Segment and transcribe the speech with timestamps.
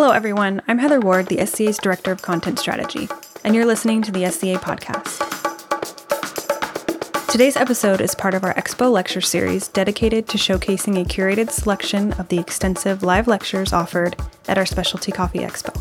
[0.00, 0.62] Hello, everyone.
[0.66, 3.06] I'm Heather Ward, the SCA's Director of Content Strategy,
[3.44, 5.20] and you're listening to the SCA podcast.
[7.30, 12.14] Today's episode is part of our Expo lecture series dedicated to showcasing a curated selection
[12.14, 14.16] of the extensive live lectures offered
[14.48, 15.76] at our Specialty Coffee Expo.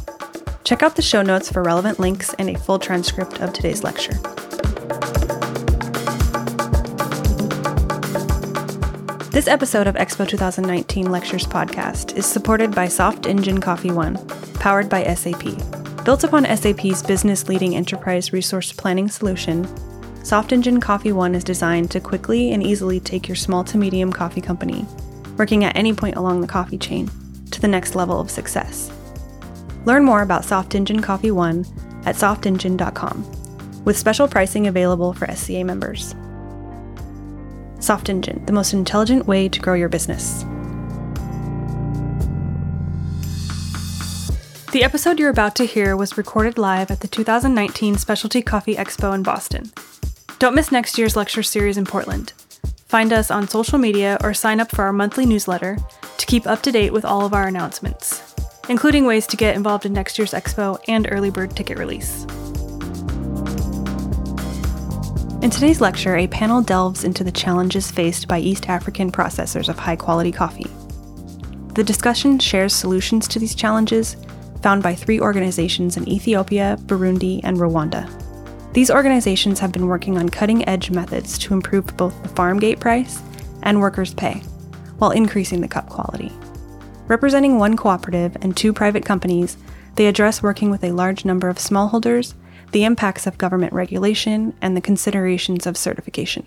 [0.66, 4.20] Check out the show notes for relevant links and a full transcript of today's lecture.
[9.32, 14.18] This episode of Expo 2019 Lectures podcast is supported by Soft Engine Coffee One,
[14.56, 15.44] powered by SAP.
[16.04, 19.68] Built upon SAP's business leading enterprise resource planning solution,
[20.26, 24.12] Soft Engine Coffee One is designed to quickly and easily take your small to medium
[24.12, 24.84] coffee company,
[25.38, 27.08] working at any point along the coffee chain,
[27.52, 28.92] to the next level of success.
[29.86, 31.68] Learn more about Soft Engine Coffee One
[32.04, 36.16] at softengine.com, with special pricing available for SCA members.
[37.80, 40.44] Soft Engine, the most intelligent way to grow your business.
[44.72, 49.16] The episode you're about to hear was recorded live at the 2019 Specialty Coffee Expo
[49.16, 49.72] in Boston.
[50.38, 52.34] Don't miss next year's lecture series in Portland.
[52.86, 55.78] Find us on social media or sign up for our monthly newsletter
[56.18, 58.36] to keep up to date with all of our announcements,
[58.70, 62.26] including ways to get involved in next year's expo and early bird ticket release.
[65.42, 69.80] In today's lecture, a panel delves into the challenges faced by East African processors of
[69.80, 70.70] high quality coffee.
[71.76, 74.18] The discussion shares solutions to these challenges
[74.62, 78.12] found by three organizations in Ethiopia, Burundi, and Rwanda.
[78.74, 82.82] These organizations have been working on cutting edge methods to improve both the farm gate
[82.82, 83.22] price
[83.64, 84.42] and workers' pay,
[84.98, 86.34] while increasing the cup quality.
[87.08, 89.56] Representing one cooperative and two private companies,
[89.96, 92.34] they address working with a large number of smallholders
[92.72, 96.46] the impacts of government regulation, and the considerations of certification.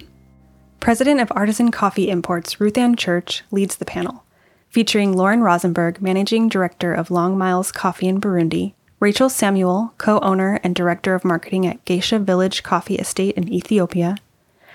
[0.81, 4.25] President of Artisan Coffee Imports Ruth Ann Church leads the panel,
[4.69, 10.61] featuring Lauren Rosenberg, Managing Director of Long Miles Coffee in Burundi, Rachel Samuel, co owner
[10.63, 14.17] and Director of Marketing at Geisha Village Coffee Estate in Ethiopia,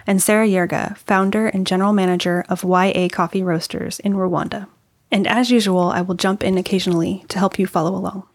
[0.06, 4.68] and Sarah Yerga, Founder and General Manager of YA Coffee Roasters in Rwanda.
[5.12, 8.28] And as usual, I will jump in occasionally to help you follow along.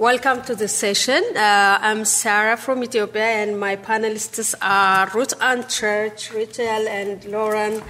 [0.00, 1.22] Welcome to the session.
[1.36, 7.82] Uh, I'm Sarah from Ethiopia, and my panelists are Ruth Ann Church, Rachel, and Lauren,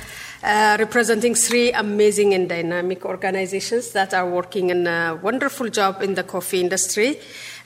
[0.42, 6.16] uh, representing three amazing and dynamic organizations that are working in a wonderful job in
[6.16, 7.20] the coffee industry.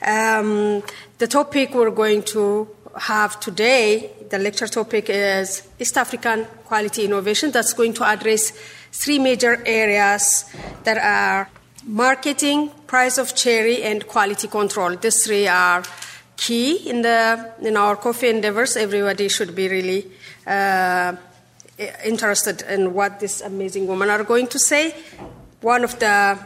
[0.05, 0.83] Um,
[1.17, 2.67] the topic we're going to
[2.99, 7.49] have today, the lecture topic is East African quality innovation.
[7.49, 8.51] That's going to address
[8.91, 10.45] three major areas
[10.83, 11.49] that are
[11.85, 14.95] marketing, price of cherry, and quality control.
[14.95, 15.83] These three are
[16.37, 18.75] key in the in our coffee endeavors.
[18.75, 20.11] Everybody should be really
[20.45, 21.15] uh,
[22.03, 24.95] interested in what these amazing women are going to say.
[25.61, 26.37] One of the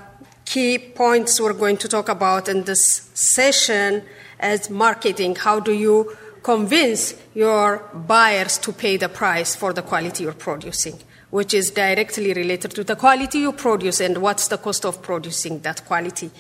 [0.46, 4.04] key points we're going to talk about in this session
[4.42, 5.36] is marketing.
[5.36, 11.00] How do you convince your buyers to pay the price for the quality you're producing?
[11.32, 15.60] Which is directly related to the quality you produce and what's the cost of producing
[15.60, 16.32] that quality.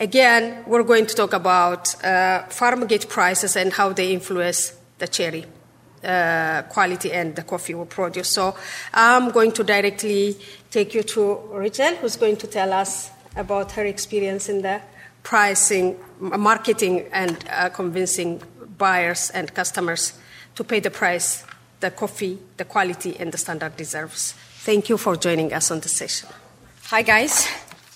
[0.00, 5.06] Again, we're going to talk about uh, farm gate prices and how they influence the
[5.06, 5.44] cherry
[6.02, 8.30] uh, quality and the coffee we produce.
[8.30, 8.56] So
[8.92, 10.36] I'm going to directly
[10.70, 14.80] take you to Rachel, who's going to tell us about her experience in the
[15.22, 18.42] pricing, marketing, and uh, convincing
[18.76, 20.18] buyers and customers
[20.56, 21.44] to pay the price
[21.84, 24.32] the coffee, the quality, and the standard deserves.
[24.64, 26.30] Thank you for joining us on the session.
[26.84, 27.46] Hi, guys.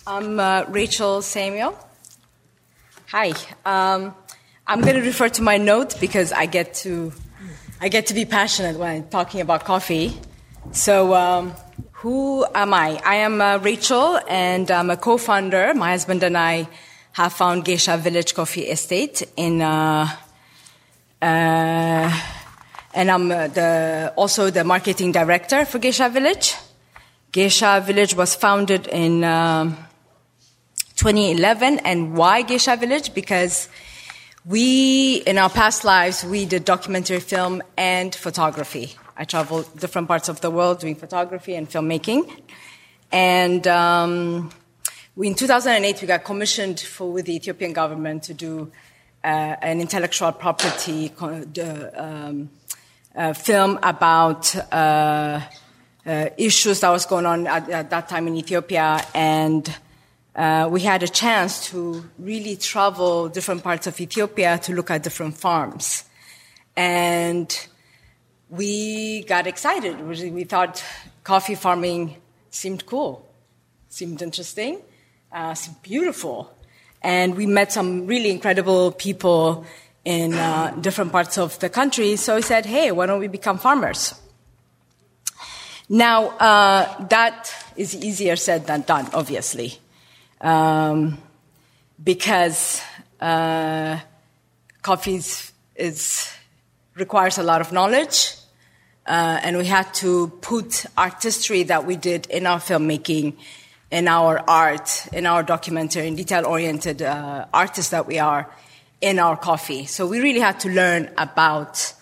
[0.07, 1.73] I'm uh, Rachel Samuel.
[3.07, 3.33] Hi.
[3.65, 4.15] Um,
[4.67, 7.13] I'm going to refer to my note because I get to
[7.81, 10.13] I get to be passionate when I'm talking about coffee.
[10.73, 11.55] So, um,
[11.93, 13.01] who am I?
[13.07, 15.73] I am uh, Rachel, and I'm a co-founder.
[15.75, 16.69] My husband and I
[17.13, 19.63] have found Geisha Village Coffee Estate in.
[19.63, 20.09] Uh,
[21.23, 22.38] uh
[22.95, 26.55] and I'm uh, the, also the marketing director for Geisha Village.
[27.33, 29.77] Geisha Village was founded in um,
[30.97, 33.13] 2011, and why Geisha Village?
[33.15, 33.69] Because
[34.47, 38.97] we, in our past lives, we did documentary film and photography.
[39.17, 42.31] I traveled different parts of the world doing photography and filmmaking,
[43.13, 44.51] and um,
[45.15, 48.73] we, in 2008 we got commissioned for, with the Ethiopian government to do
[49.23, 51.13] uh, an intellectual property.
[51.21, 52.49] Um,
[53.35, 55.41] film about uh,
[56.07, 59.75] uh, issues that was going on at, at, that time in Ethiopia, and
[60.37, 65.03] uh, we had a chance to really travel different parts of Ethiopia to look at
[65.03, 66.05] different farms,
[66.77, 67.69] and
[68.51, 70.01] we got excited.
[70.07, 70.83] We thought
[71.25, 72.17] coffee farming
[72.51, 73.29] seemed cool,
[73.89, 74.81] seemed interesting,
[75.33, 76.55] uh, seemed beautiful.
[77.03, 79.65] And we met some really incredible people
[80.09, 82.17] in uh, different parts of the country.
[82.17, 84.15] So we said, hey, why don't we become farmers?
[85.87, 89.79] Now, uh, that is easier said than done, obviously,
[90.41, 91.19] um,
[92.03, 92.81] because
[93.21, 93.99] uh,
[94.81, 96.33] coffee is, is,
[96.95, 98.33] requires a lot of knowledge,
[99.07, 103.37] uh, and we had to put artistry that we did in our filmmaking,
[103.91, 108.49] in our art, in our documentary, in detail-oriented uh, artists that we are,
[109.01, 109.87] in our coffee.
[109.87, 111.93] So we really had to learn about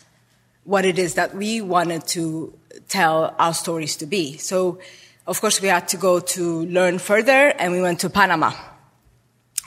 [0.64, 2.52] what it is that we wanted to
[2.88, 4.37] tell our stories to be.
[4.37, 4.78] So,
[5.26, 8.52] of course, we had to go to learn further, and we went to Panama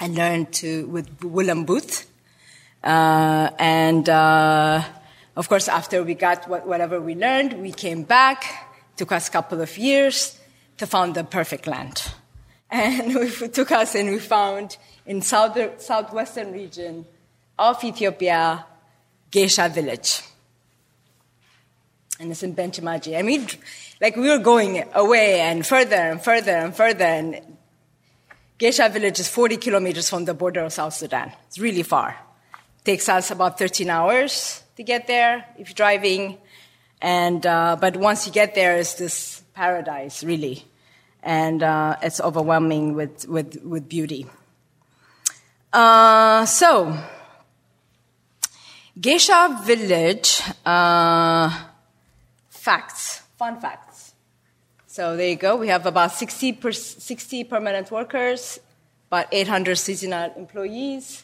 [0.01, 2.05] and learned to with Willem Boot.
[2.83, 4.83] Uh, and uh,
[5.35, 8.67] of course, after we got what, whatever we learned, we came back.
[8.97, 10.37] Took us a couple of years
[10.77, 12.11] to find the perfect land,
[12.69, 17.05] and it took us and we found in south southwestern region
[17.59, 18.65] of Ethiopia,
[19.29, 20.23] Geisha village
[22.19, 23.17] and it's in Bench Maji.
[23.17, 23.47] I mean,
[24.01, 27.57] like we were going away and further and further and further, and
[28.57, 31.31] Geisha village is 40 kilometers from the border of South Sudan.
[31.47, 32.17] It's really far.
[32.79, 36.37] It takes us about 13 hours to get there if you're driving,
[37.01, 40.65] and uh, but once you get there, it's this paradise, really,
[41.23, 44.27] and uh, it's overwhelming with with with beauty.
[45.71, 46.97] Uh, so.
[48.99, 51.49] Geisha village, uh,
[52.49, 54.13] facts, fun facts.
[54.87, 55.55] So there you go.
[55.55, 58.59] We have about 60, per, 60 permanent workers,
[59.07, 61.23] about 800 seasonal employees.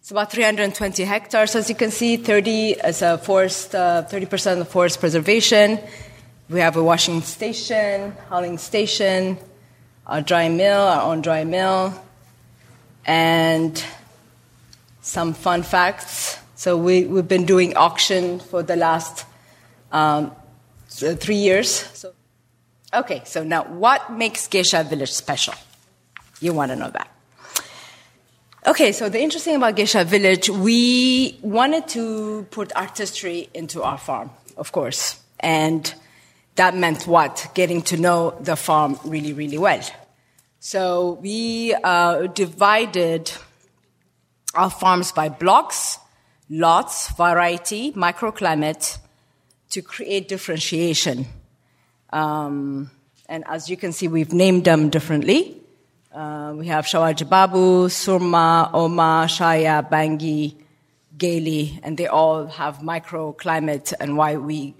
[0.00, 2.18] It's about 320 hectares, as you can see.
[2.18, 5.78] 30 as a forest, uh, 30% of forest preservation.
[6.50, 9.38] We have a washing station, hauling station,
[10.06, 11.94] a dry mill, our own dry mill,
[13.06, 13.82] and
[15.00, 16.38] some fun facts.
[16.58, 19.24] So we, we've been doing auction for the last
[19.92, 20.32] um,
[20.88, 21.70] three years.
[21.70, 22.12] So,
[22.92, 25.54] okay, so now what makes Geisha Village special?
[26.40, 27.08] You want to know that.
[28.66, 34.30] Okay, so the interesting about Geisha Village, we wanted to put artistry into our farm,
[34.56, 35.22] of course.
[35.38, 35.94] And
[36.56, 37.52] that meant what?
[37.54, 39.84] Getting to know the farm really, really well.
[40.58, 43.30] So we uh, divided
[44.54, 46.00] our farms by blocks,
[46.50, 48.98] lots, variety, microclimate,
[49.70, 51.26] to create differentiation.
[52.10, 52.90] Um,
[53.28, 55.56] and as you can see, we've named them differently.
[56.12, 60.54] Uh, we have Shewa Jibabu, Surma, Oma, Shaya, Bangi,
[61.16, 64.74] Gaili, and they all have microclimate and why we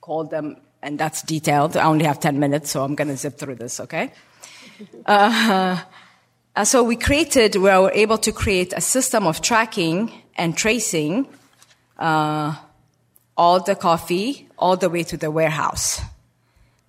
[0.00, 1.76] call them, and that's detailed.
[1.76, 4.12] I only have 10 minutes, so I'm going to zip through this, okay?
[5.06, 5.76] Uh,
[6.62, 11.28] so we created, we were able to create a system of tracking and tracing
[11.98, 12.54] uh,
[13.36, 16.00] all the coffee all the way to the warehouse.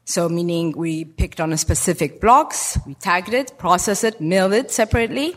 [0.06, 4.72] So meaning we picked on a specific blocks, we tagged it, processed it, milled it
[4.72, 5.36] separately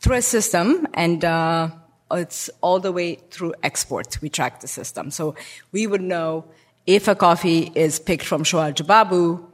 [0.00, 1.68] through a system, and uh,
[2.10, 4.20] it's all the way through export.
[4.22, 5.10] We track the system.
[5.10, 5.34] So
[5.72, 6.46] we would know
[6.86, 9.44] if a coffee is picked from Shewa Jibabu,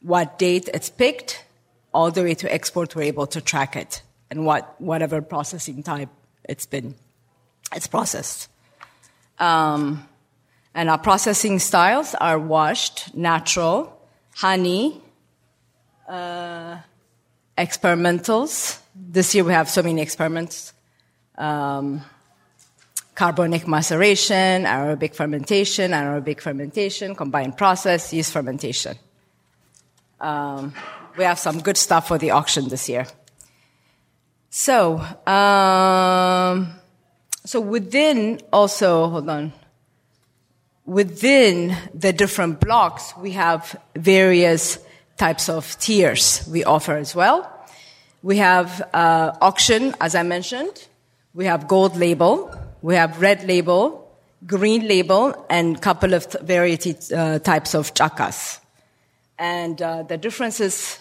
[0.00, 1.44] what date it's picked,
[1.92, 6.08] all the way to export, we're able to track it and what whatever processing type
[6.48, 6.94] it's been,
[7.72, 8.48] it's processed.
[9.38, 10.06] Um,
[10.74, 13.96] and our processing styles are washed, natural,
[14.34, 15.00] honey,
[16.08, 16.78] uh,
[17.56, 18.80] experimentals.
[18.94, 20.72] This year we have so many experiments.
[21.38, 22.02] Um,
[23.14, 28.96] carbonic maceration, aerobic fermentation, anaerobic fermentation, combined process, yeast fermentation.
[30.20, 30.74] Um,
[31.16, 33.06] we have some good stuff for the auction this year.
[34.50, 36.74] So, um,
[37.44, 39.52] so within also, hold on
[40.84, 44.78] within the different blocks, we have various
[45.16, 47.50] types of tiers we offer as well.
[48.22, 50.86] We have uh, auction, as I mentioned.
[51.34, 52.54] We have gold label.
[52.82, 54.10] We have red label,
[54.46, 58.60] green label, and couple of variety uh, types of chakas.
[59.38, 60.98] And uh, the differences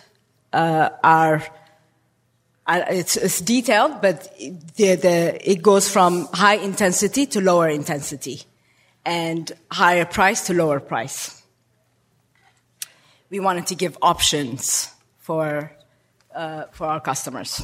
[0.51, 1.43] uh, are
[2.67, 4.35] it's, it's, detailed, but
[4.75, 8.43] the, the, it goes from high intensity to lower intensity
[9.05, 11.41] and higher price to lower price.
[13.29, 15.75] We wanted to give options for,
[16.33, 17.61] uh, for our customers.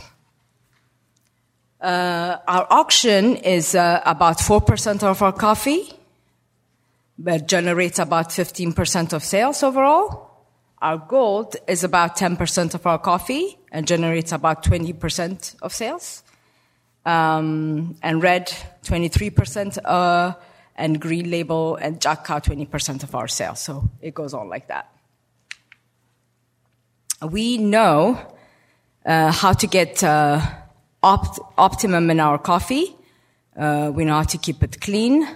[1.80, 5.94] Uh, our auction is uh, about 4% of our coffee,
[7.18, 10.29] but generates about 15% of sales overall.
[10.82, 16.24] Our gold is about 10% of our coffee and generates about 20% of sales.
[17.06, 18.48] Um, and red,
[18.84, 20.34] 23%, uh,
[20.80, 23.60] and green label and Jack 20% of our sales.
[23.60, 24.90] So it goes on like that.
[27.22, 28.18] We know
[29.06, 30.40] uh, how to get uh,
[31.04, 32.96] opt- optimum in our coffee.
[33.58, 35.28] Uh, we know how to keep it clean.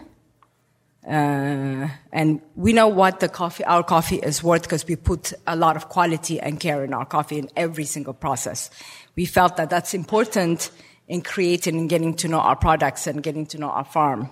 [1.06, 5.56] Uh, and we know what the coffee, our coffee is worth because we put a
[5.56, 8.70] lot of quality and care in our coffee in every single process.
[9.16, 10.72] We felt that that's important
[11.08, 14.32] in creating and getting to know our products and getting to know our farm.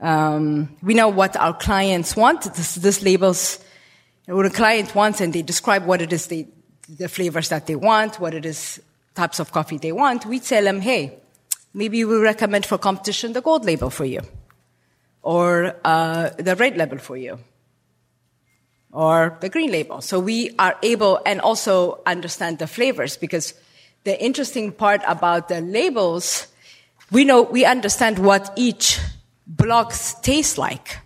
[0.00, 2.42] Um, we know what our clients want.
[2.54, 3.58] This, this labels
[4.26, 6.46] what a client wants, and they describe what it is they,
[6.88, 8.80] the flavors that they want, what it is
[9.14, 10.26] types of coffee they want.
[10.26, 11.18] We tell them, hey,
[11.74, 14.20] maybe we recommend for competition the gold label for you
[15.22, 17.38] or uh, the red label for you
[18.92, 20.00] or the green label.
[20.00, 23.54] So we are able and also understand the flavors because
[24.04, 26.48] the interesting part about the labels,
[27.10, 29.00] we know, we understand what each
[29.46, 30.98] blocks tastes like.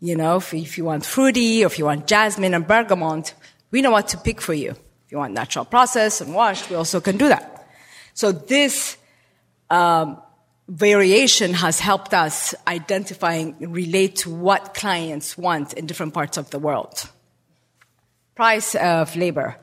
[0.00, 3.34] You know, if, if you want fruity or if you want jasmine and bergamot,
[3.70, 4.70] we know what to pick for you.
[4.70, 7.66] If you want natural process and washed, we also can do that.
[8.14, 8.96] So this
[9.70, 10.22] um,
[10.68, 16.58] variation has helped us identifying relate to what clients want in different parts of the
[16.58, 17.08] world.
[18.34, 19.56] Price of labor.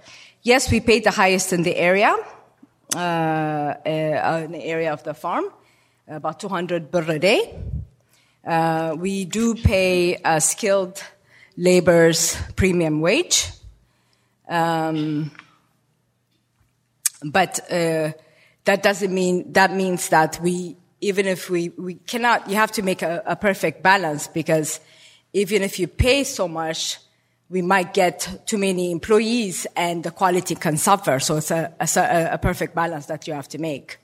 [0.44, 2.16] Yes, we paid the highest in the area,
[2.96, 5.46] uh, uh, in the area of the farm,
[6.08, 7.56] about 200 birr a day.
[8.46, 11.04] Uh, we do pay uh, skilled
[11.58, 13.48] labor's premium wage.
[14.48, 15.32] Um,
[17.24, 18.12] but uh,
[18.66, 22.84] that doesn't mean, that means that we even if we, we cannot, you have to
[22.84, 24.80] make a, a perfect balance because
[25.34, 27.00] even if you pay so much,
[27.50, 31.20] we might get too many employees and the quality can suffer.
[31.20, 33.98] So it's a, a, a perfect balance that you have to make.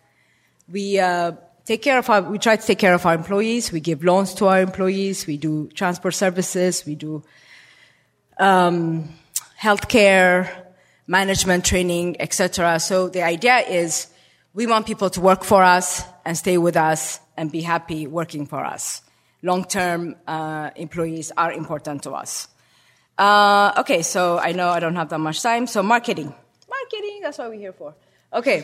[0.69, 1.33] We uh,
[1.65, 3.71] take care of our, we try to take care of our employees.
[3.71, 5.27] We give loans to our employees.
[5.27, 6.83] We do transport services.
[6.85, 7.23] We do
[8.37, 9.13] um,
[9.61, 10.49] healthcare,
[11.05, 12.79] management training, etc.
[12.79, 14.07] So the idea is
[14.53, 18.45] we want people to work for us and stay with us and be happy working
[18.45, 19.01] for us.
[19.43, 22.49] Long-term uh, employees are important to us.
[23.17, 25.67] Uh, okay, so I know I don't have that much time.
[25.67, 26.35] So marketing,
[26.69, 27.21] marketing.
[27.23, 27.95] That's what we're here for.
[28.33, 28.61] Okay,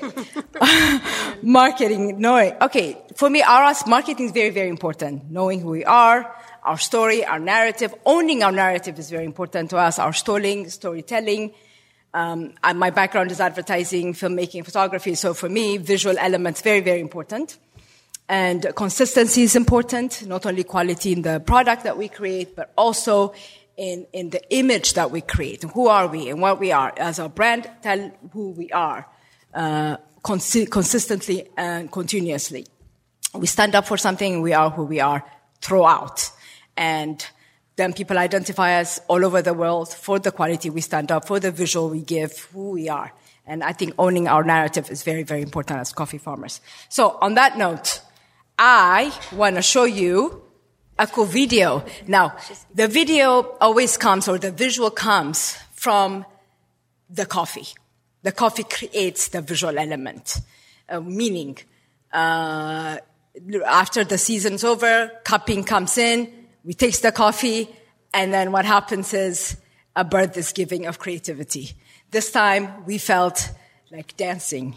[1.41, 2.19] marketing.
[2.19, 2.53] Knowing.
[2.61, 5.31] Okay, for me, our marketing is very, very important.
[5.31, 9.77] Knowing who we are, our story, our narrative, owning our narrative is very important to
[9.77, 9.99] us.
[9.99, 11.53] Our storytelling, storytelling
[12.13, 15.15] um, my background is advertising, filmmaking, photography.
[15.15, 17.57] So for me, visual elements very, very important.
[18.29, 23.33] And consistency is important, not only quality in the product that we create, but also
[23.75, 25.63] in, in the image that we create.
[25.63, 26.93] Who are we and what we are?
[26.97, 29.07] As a brand, tell who we are
[29.53, 32.67] uh, consi- consistently and continuously.
[33.33, 35.25] We stand up for something, we are who we are
[35.61, 36.31] throughout.
[36.77, 37.25] And
[37.75, 41.39] then people identify us all over the world for the quality we stand up, for
[41.39, 43.11] the visual we give, who we are.
[43.45, 46.61] And I think owning our narrative is very, very important as coffee farmers.
[46.89, 48.01] So on that note,
[48.57, 50.43] I want to show you
[50.97, 51.83] a cool video.
[52.07, 52.37] Now,
[52.73, 56.25] the video always comes or the visual comes from
[57.09, 57.67] the coffee.
[58.21, 60.37] The coffee creates the visual element,
[60.87, 61.57] uh, meaning,
[62.13, 62.97] uh,
[63.65, 66.31] after the season's over, cupping comes in,
[66.63, 67.69] we taste the coffee,
[68.13, 69.57] and then what happens is
[69.95, 71.71] a birth is giving of creativity.
[72.11, 73.51] This time we felt
[73.91, 74.75] like dancing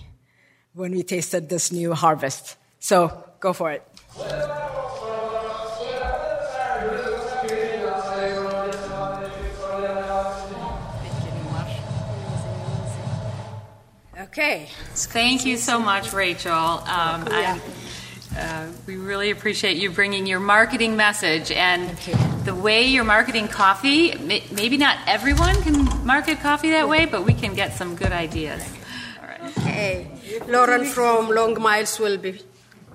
[0.74, 2.56] when we tasted this new harvest.
[2.78, 3.82] So go for it.
[14.18, 14.68] Okay.
[14.94, 16.52] Thank you so much, Rachel.
[16.52, 17.58] Um, yeah.
[18.36, 21.96] Uh, we really appreciate you bringing your marketing message and
[22.44, 24.14] the way you're marketing coffee.
[24.52, 28.62] maybe not everyone can market coffee that way, but we can get some good ideas.
[29.20, 29.58] All right.
[29.58, 30.10] Okay.
[30.48, 32.38] Lauren from Long Miles will be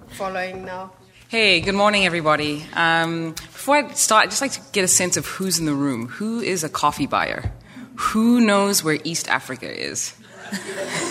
[0.09, 0.91] following now.
[1.27, 2.63] Hey, good morning, everybody.
[2.73, 5.73] Um, before I start, I'd just like to get a sense of who's in the
[5.73, 6.07] room.
[6.07, 7.51] Who is a coffee buyer?
[7.95, 10.13] Who knows where East Africa is?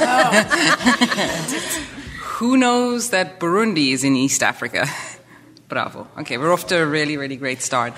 [0.03, 1.87] Oh.
[2.41, 4.87] Who knows that Burundi is in East Africa?
[5.69, 6.09] Bravo.
[6.21, 7.93] Okay, we're off to a really, really great start.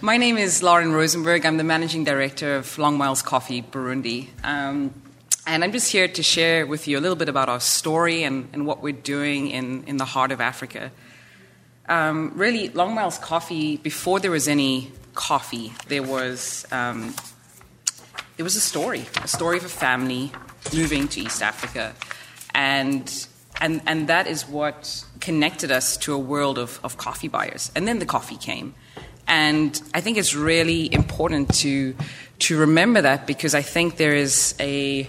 [0.00, 1.46] My name is Lauren Rosenberg.
[1.46, 4.30] I'm the managing director of Long Miles Coffee Burundi.
[4.42, 4.92] Um,
[5.46, 8.48] and I'm just here to share with you a little bit about our story and,
[8.52, 10.90] and what we're doing in, in the heart of Africa.
[11.88, 17.14] Um, really, Long Miles Coffee, before there was any coffee, there was um,
[18.38, 20.32] it was a story, a story of a family
[20.74, 21.94] moving to East Africa.
[22.54, 23.08] And,
[23.62, 27.70] and, and that is what connected us to a world of, of coffee buyers.
[27.76, 28.74] And then the coffee came.
[29.28, 31.94] And I think it's really important to,
[32.40, 35.08] to remember that because I think there is a,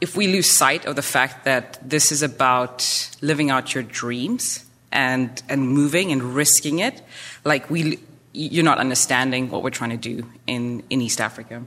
[0.00, 4.64] if we lose sight of the fact that this is about living out your dreams
[4.90, 7.02] and, and moving and risking it,
[7.44, 7.98] like we,
[8.32, 11.64] you're not understanding what we're trying to do in, in East Africa.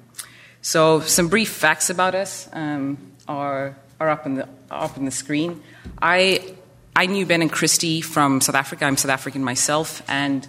[0.63, 5.11] So, some brief facts about us um, are, are up, in the, up on the
[5.11, 5.61] screen.
[6.01, 6.55] I,
[6.95, 8.85] I knew Ben and Christy from South Africa.
[8.85, 10.47] I'm South African myself, and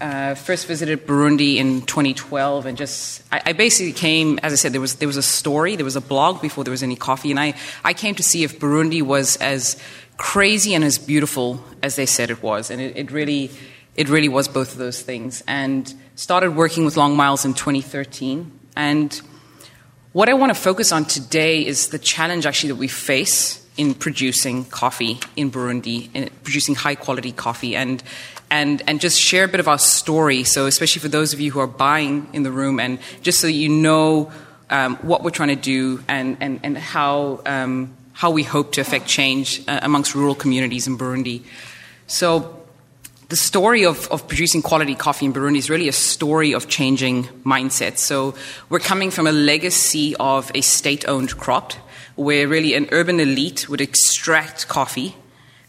[0.00, 4.38] uh, first visited Burundi in 2012, and just I, I, basically came.
[4.42, 6.72] As I said, there was there was a story, there was a blog before there
[6.72, 7.54] was any coffee, and I
[7.84, 9.80] I came to see if Burundi was as
[10.16, 13.50] crazy and as beautiful as they said it was, and it, it really
[13.94, 15.42] it really was both of those things.
[15.46, 19.20] And started working with Long Miles in 2013, and
[20.12, 23.94] what I want to focus on today is the challenge actually that we face in
[23.94, 28.02] producing coffee in Burundi, in producing high quality coffee, and,
[28.50, 30.44] and, and just share a bit of our story.
[30.44, 33.46] So, especially for those of you who are buying in the room, and just so
[33.46, 34.30] you know
[34.70, 38.80] um, what we're trying to do and, and, and how, um, how we hope to
[38.80, 41.42] affect change uh, amongst rural communities in Burundi.
[42.06, 42.60] So,
[43.28, 47.24] the story of, of producing quality coffee in Burundi is really a story of changing
[47.42, 47.98] mindsets.
[47.98, 48.34] So
[48.68, 51.72] we're coming from a legacy of a state owned crop
[52.16, 55.16] where really an urban elite would extract coffee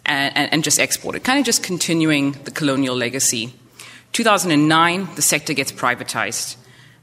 [0.05, 3.53] and, and, and just export it, kind of just continuing the colonial legacy.
[4.11, 6.55] 2009, the sector gets privatized.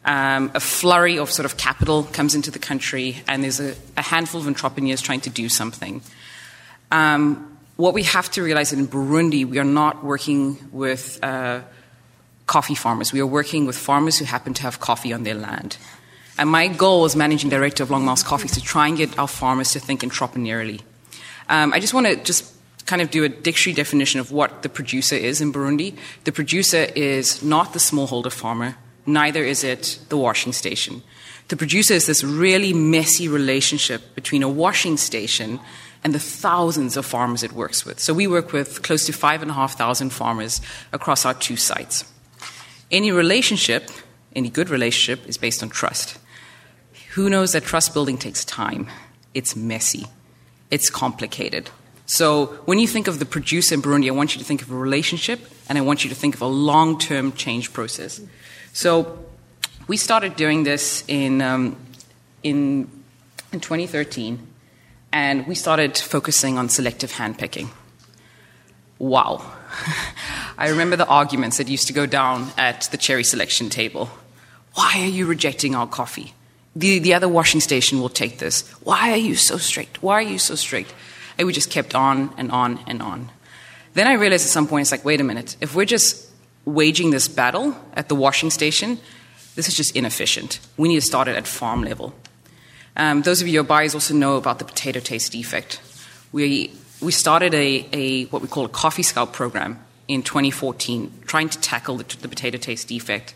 [0.04, 4.02] Um, a flurry of sort of capital comes into the country, and there's a, a
[4.02, 6.02] handful of entrepreneurs trying to do something.
[6.90, 11.60] Um, what we have to realize in Burundi, we are not working with uh,
[12.46, 13.12] coffee farmers.
[13.12, 15.76] We are working with farmers who happen to have coffee on their land.
[16.38, 19.18] And my goal as managing director of Long Miles Coffee is to try and get
[19.18, 20.80] our farmers to think entrepreneurially.
[21.48, 22.52] Um, I just want to just
[22.86, 25.96] kind of do a dictionary definition of what the producer is in Burundi.
[26.24, 31.02] The producer is not the smallholder farmer, neither is it the washing station.
[31.48, 35.60] The producer is this really messy relationship between a washing station
[36.04, 38.00] and the thousands of farmers it works with.
[38.00, 40.60] So we work with close to 5,500 farmers
[40.92, 42.04] across our two sites.
[42.90, 43.90] Any relationship,
[44.34, 46.18] any good relationship, is based on trust.
[47.12, 48.88] Who knows that trust building takes time?
[49.34, 50.06] It's messy,
[50.70, 51.68] it's complicated.
[52.06, 54.70] So when you think of the producer in Burundi, I want you to think of
[54.70, 58.20] a relationship and I want you to think of a long term change process.
[58.72, 59.18] So
[59.88, 61.76] we started doing this in, um,
[62.42, 62.88] in,
[63.52, 64.46] in 2013
[65.12, 67.68] and we started focusing on selective handpicking.
[68.98, 69.44] Wow.
[70.58, 74.08] I remember the arguments that used to go down at the cherry selection table.
[74.74, 76.32] Why are you rejecting our coffee?
[76.74, 78.68] The, the other washing station will take this.
[78.82, 80.02] Why are you so strict?
[80.02, 80.94] Why are you so strict?
[81.38, 83.30] And we just kept on and on and on.
[83.94, 86.30] Then I realized at some point, it's like, wait a minute, if we're just
[86.64, 88.98] waging this battle at the washing station,
[89.54, 90.60] this is just inefficient.
[90.76, 92.14] We need to start it at farm level.
[92.96, 95.80] Um, those of you who are buyers also know about the potato taste defect.
[96.30, 101.48] We, we started a, a what we call a coffee scout program in 2014, trying
[101.50, 103.34] to tackle the, the potato taste defect.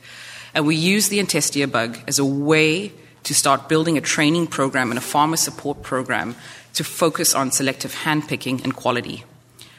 [0.54, 2.92] And we used the Antestia bug as a way
[3.26, 6.36] to start building a training program and a farmer support program
[6.74, 9.24] to focus on selective handpicking and quality.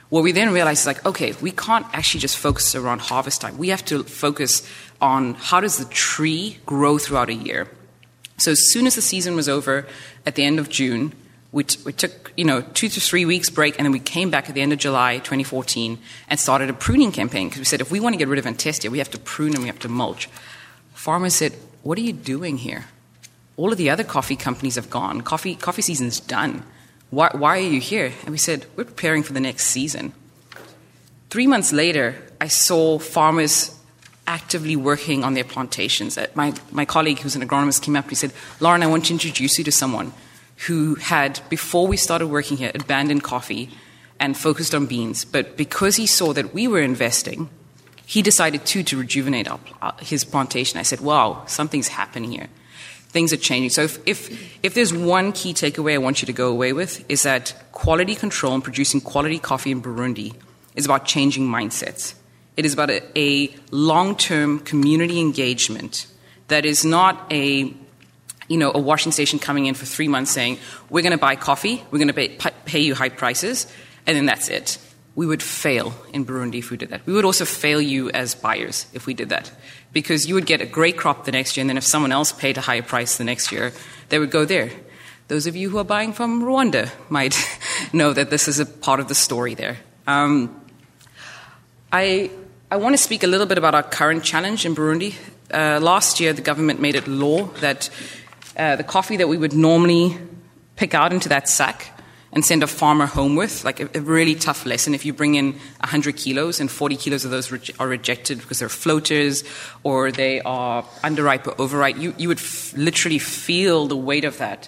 [0.09, 3.57] What we then realized is like, okay, we can't actually just focus around harvest time.
[3.57, 4.67] We have to focus
[4.99, 7.69] on how does the tree grow throughout a year.
[8.37, 9.87] So as soon as the season was over
[10.25, 11.13] at the end of June,
[11.53, 14.29] we, t- we, took you know two to three weeks break, and then we came
[14.29, 15.97] back at the end of July 2014
[16.29, 18.45] and started a pruning campaign because we said if we want to get rid of
[18.45, 20.27] Antestia, we have to prune and we have to mulch.
[20.93, 22.85] Farmers said, "What are you doing here?
[23.57, 25.21] All of the other coffee companies have gone.
[25.21, 26.63] Coffee coffee season's done.
[27.09, 30.13] Why, why are you here?" And we said, "We're preparing for the next season."
[31.29, 33.77] Three months later, I saw farmers
[34.27, 36.17] actively working on their plantations.
[36.17, 39.05] Uh, my, my colleague, who's an agronomist, came up and he said, Lauren, I want
[39.05, 40.13] to introduce you to someone
[40.67, 43.69] who had, before we started working here, abandoned coffee
[44.19, 45.23] and focused on beans.
[45.23, 47.49] But because he saw that we were investing,
[48.05, 50.79] he decided too to rejuvenate our, uh, his plantation.
[50.79, 52.47] I said, wow, something's happening here.
[53.17, 53.71] Things are changing.
[53.71, 57.03] So if, if, if there's one key takeaway I want you to go away with,
[57.09, 60.35] is that quality control and producing quality coffee in Burundi
[60.75, 62.13] is about changing mindsets.
[62.57, 66.05] It is about a, a long term community engagement
[66.49, 67.73] that is not a
[68.47, 70.59] you know, a washing station coming in for three months saying,
[70.91, 73.65] we're going to buy coffee, we're going to pay, pay, you high prices,
[74.05, 74.77] and then that's it.
[75.17, 77.03] we would fail in Burundi if we did that.
[77.07, 79.51] We would also fail you as buyers if we did that.
[79.93, 82.31] Because you would get a great crop the next year, and then if someone else
[82.31, 83.71] paid a higher price the next year,
[84.09, 84.71] they would go there.
[85.27, 87.35] Those of you who are buying from Rwanda might
[87.93, 89.77] know that this is a part of the story there.
[90.05, 90.61] Um,
[91.91, 92.31] I,
[92.69, 95.15] I want to speak a little bit about our current challenge in Burundi.
[95.51, 97.89] Uh, last year, the government made it law that
[98.57, 100.17] uh, the coffee that we would normally
[100.75, 101.96] pick out into that sack
[102.31, 104.93] and send a farmer home with, like a, a really tough lesson.
[104.93, 108.59] If you bring in 100 kilos and 40 kilos of those re- are rejected because
[108.59, 109.43] they're floaters
[109.83, 114.37] or they are underripe or overripe, you, you would f- literally feel the weight of
[114.39, 114.67] that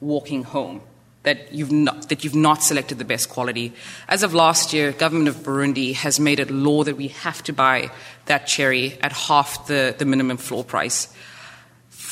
[0.00, 0.82] walking home.
[1.24, 3.74] That you've, not, that you've not selected the best quality.
[4.08, 7.52] As of last year, government of Burundi has made it law that we have to
[7.52, 7.90] buy
[8.24, 11.14] that cherry at half the, the minimum floor price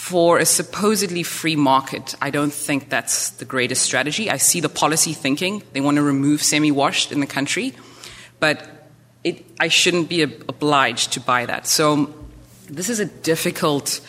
[0.09, 4.31] for a supposedly free market, I don't think that's the greatest strategy.
[4.31, 5.62] I see the policy thinking.
[5.75, 7.75] They want to remove semi washed in the country,
[8.40, 8.66] but
[9.23, 11.66] it, I shouldn't be obliged to buy that.
[11.66, 12.14] So
[12.71, 14.01] this is a difficult,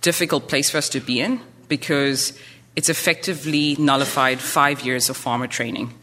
[0.00, 2.36] difficult place for us to be in because
[2.74, 5.94] it's effectively nullified five years of farmer training.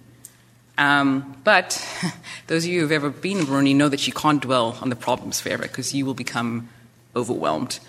[0.78, 1.86] Um, but
[2.48, 4.96] those of you who've ever been in Burundi know that you can't dwell on the
[4.96, 6.70] problems forever because you will become
[7.14, 7.80] overwhelmed.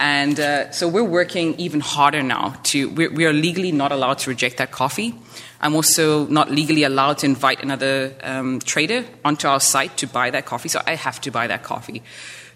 [0.00, 4.18] And uh, so we're working even harder now to, we're, we are legally not allowed
[4.18, 5.14] to reject that coffee.
[5.60, 10.30] I'm also not legally allowed to invite another um, trader onto our site to buy
[10.30, 12.02] that coffee, so I have to buy that coffee.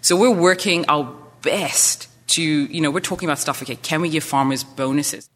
[0.01, 4.09] So we're working our best to, you know, we're talking about stuff, okay, can we
[4.09, 5.29] give farmers bonuses?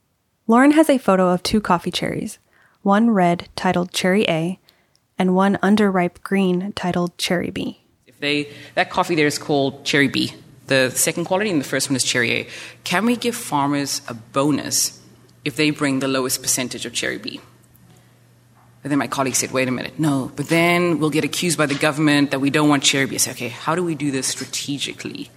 [0.45, 2.37] Lauren has a photo of two coffee cherries,
[2.81, 4.59] one red titled Cherry A,
[5.17, 7.81] and one underripe green titled Cherry B.
[8.05, 10.33] If they, that coffee there is called Cherry B
[10.67, 12.47] the second quality, and the first one is cherry A.
[12.83, 14.99] Can we give farmers a bonus
[15.43, 17.41] if they bring the lowest percentage of cherry B?
[18.83, 21.65] And then my colleague said, wait a minute, no, but then we'll get accused by
[21.67, 23.15] the government that we don't want cherry B.
[23.15, 25.31] I said, okay, how do we do this strategically?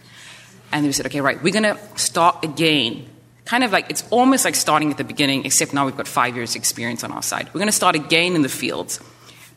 [0.72, 3.08] And they said, okay, right, we're going to start again.
[3.44, 6.34] Kind of like, it's almost like starting at the beginning, except now we've got five
[6.34, 7.46] years' experience on our side.
[7.54, 8.98] We're going to start again in the fields,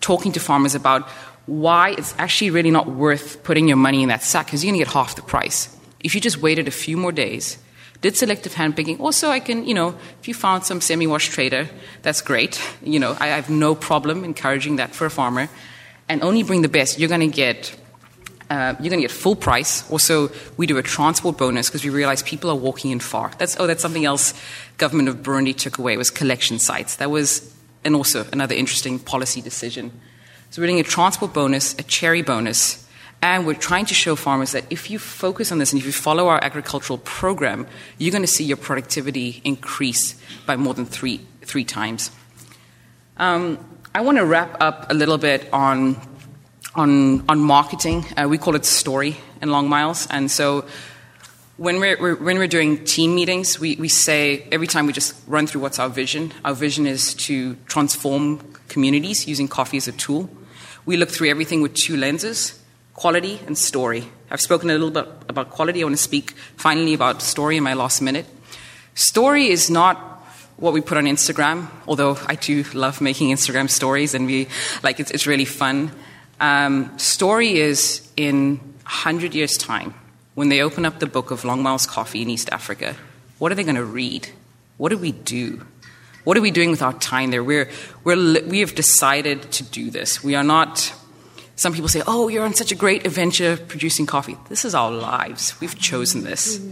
[0.02, 1.10] talking to farmers about
[1.50, 4.80] why it's actually really not worth putting your money in that sack because you're going
[4.80, 5.76] to get half the price.
[6.00, 7.58] If you just waited a few more days,
[8.02, 9.00] did selective handpicking.
[9.00, 11.68] Also, I can, you know, if you found some semi wash trader,
[12.04, 12.62] that's great.
[12.82, 15.50] You know, I have no problem encouraging that for a farmer.
[16.08, 17.00] And only bring the best.
[17.00, 17.76] You're going to get.
[18.50, 19.88] Uh, you're going to get full price.
[19.92, 23.32] Also, we do a transport bonus because we realize people are walking in far.
[23.38, 24.34] That's oh, that's something else.
[24.78, 26.96] Government of Burundi took away was collection sites.
[26.96, 29.92] That was, and also another interesting policy decision.
[30.52, 32.88] So we're doing a transport bonus, a cherry bonus,
[33.22, 35.92] and we're trying to show farmers that if you focus on this and if you
[35.92, 37.68] follow our agricultural program,
[38.00, 42.10] you're going to see your productivity increase by more than three, three times.
[43.18, 46.02] Um, I want to wrap up a little bit on,
[46.74, 48.06] on, on marketing.
[48.18, 50.08] Uh, we call it story in Long Miles.
[50.10, 50.66] And so
[51.58, 55.14] when we're, we're, when we're doing team meetings, we, we say every time we just
[55.28, 56.34] run through what's our vision.
[56.44, 60.28] Our vision is to transform communities using coffee as a tool.
[60.90, 62.60] We look through everything with two lenses
[62.96, 64.06] quality and story.
[64.32, 65.82] I've spoken a little bit about quality.
[65.82, 68.26] I want to speak finally about story in my last minute.
[68.96, 69.98] Story is not
[70.58, 74.48] what we put on Instagram, although I do love making Instagram stories and we
[74.82, 75.92] like it's, it's really fun.
[76.40, 79.94] Um, story is in 100 years' time,
[80.34, 82.96] when they open up the book of Long Miles Coffee in East Africa,
[83.38, 84.30] what are they going to read?
[84.78, 85.68] What do we do?
[86.30, 87.44] What are we doing with our time there?
[87.44, 87.72] We're,
[88.04, 90.24] we're, we have decided to do this.
[90.24, 90.94] We are not.
[91.56, 94.38] Some people say, oh, you're on such a great adventure producing coffee.
[94.48, 95.60] This is our lives.
[95.60, 96.64] We've chosen this.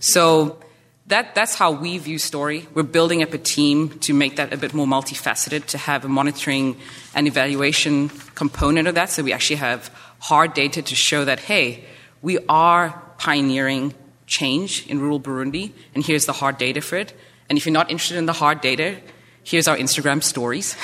[0.00, 0.58] So
[1.06, 2.66] that, that's how we view story.
[2.74, 6.08] We're building up a team to make that a bit more multifaceted, to have a
[6.08, 6.76] monitoring
[7.14, 9.10] and evaluation component of that.
[9.10, 11.84] So we actually have hard data to show that, hey,
[12.22, 13.94] we are pioneering
[14.26, 17.12] change in rural Burundi, and here's the hard data for it.
[17.50, 18.96] And if you're not interested in the hard data,
[19.42, 20.76] here's our Instagram stories.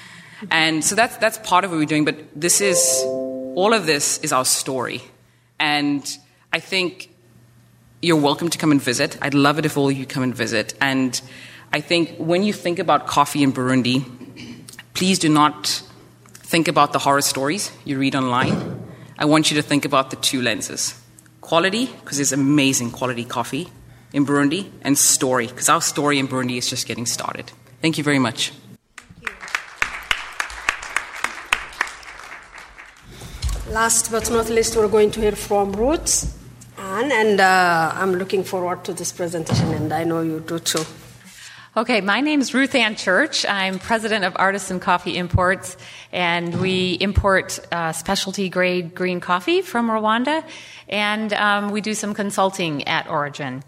[0.50, 4.18] and so that's, that's part of what we're doing, but this is, all of this
[4.18, 5.02] is our story.
[5.60, 6.02] And
[6.50, 7.10] I think
[8.00, 9.18] you're welcome to come and visit.
[9.20, 10.72] I'd love it if all of you come and visit.
[10.80, 11.20] And
[11.74, 14.04] I think when you think about coffee in Burundi,
[14.94, 15.82] please do not
[16.32, 18.80] think about the horror stories you read online.
[19.18, 20.98] I want you to think about the two lenses
[21.42, 23.68] quality, because there's amazing quality coffee,
[24.14, 27.52] in Burundi and story, because our story in Burundi is just getting started.
[27.82, 28.52] Thank you very much.
[33.70, 36.32] Last but not least, we're going to hear from Ruth
[36.78, 40.84] Ann, and uh, I'm looking forward to this presentation, and I know you do too.
[41.76, 43.44] Okay, my name is Ruth Ann Church.
[43.44, 45.76] I'm president of Artisan Coffee Imports,
[46.12, 50.44] and we import uh, specialty grade green coffee from Rwanda,
[50.88, 53.64] and um, we do some consulting at Origin.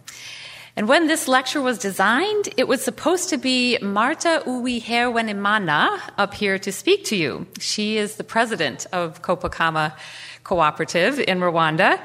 [0.77, 6.61] And when this lecture was designed, it was supposed to be Marta Uwiherwenimana up here
[6.61, 7.49] to speak to you.
[7.59, 9.95] She is the president of Kopakama
[10.47, 11.99] Cooperative in Rwanda.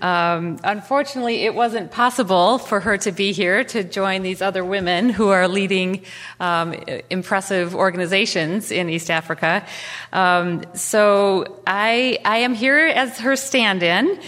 [0.00, 5.10] Um, unfortunately, it wasn't possible for her to be here to join these other women
[5.10, 6.02] who are leading
[6.40, 6.74] um,
[7.10, 9.66] impressive organizations in East Africa.
[10.12, 14.18] Um, so I, I am here as her stand in.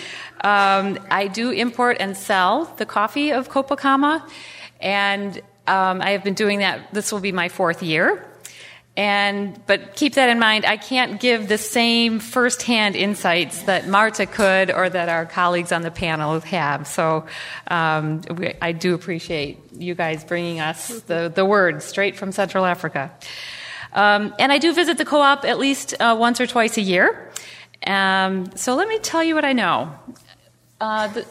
[0.42, 4.22] Um, I do import and sell the coffee of Kopakama,
[4.80, 6.92] and um, I have been doing that.
[6.92, 8.22] This will be my fourth year.
[8.96, 10.64] And but keep that in mind.
[10.64, 15.82] I can't give the same firsthand insights that Marta could, or that our colleagues on
[15.82, 16.86] the panel have.
[16.86, 17.26] So
[17.68, 18.22] um,
[18.62, 23.12] I do appreciate you guys bringing us the the word straight from Central Africa.
[23.92, 27.32] Um, and I do visit the co-op at least uh, once or twice a year.
[27.86, 29.92] Um, so let me tell you what I know.
[30.80, 31.26] Uh, the,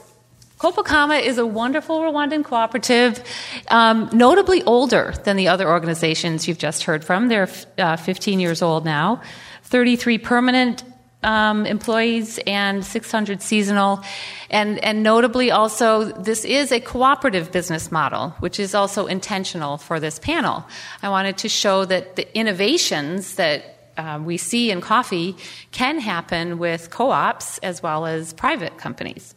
[0.66, 3.24] Kopakama is a wonderful Rwandan cooperative,
[3.68, 7.28] um, notably older than the other organizations you've just heard from.
[7.28, 7.48] They're
[7.78, 9.22] uh, 15 years old now,
[9.66, 10.84] 33 permanent
[11.22, 14.04] um, employees and 600 seasonal.
[14.50, 20.00] And, and notably also, this is a cooperative business model, which is also intentional for
[20.00, 20.66] this panel.
[21.04, 25.36] I wanted to show that the innovations that uh, we see in coffee
[25.72, 29.36] can happen with co ops as well as private companies.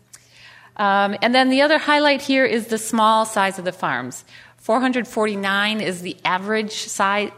[0.78, 4.24] Um, and then the other highlight here is the small size of the farms.
[4.58, 7.30] 449 is the average size,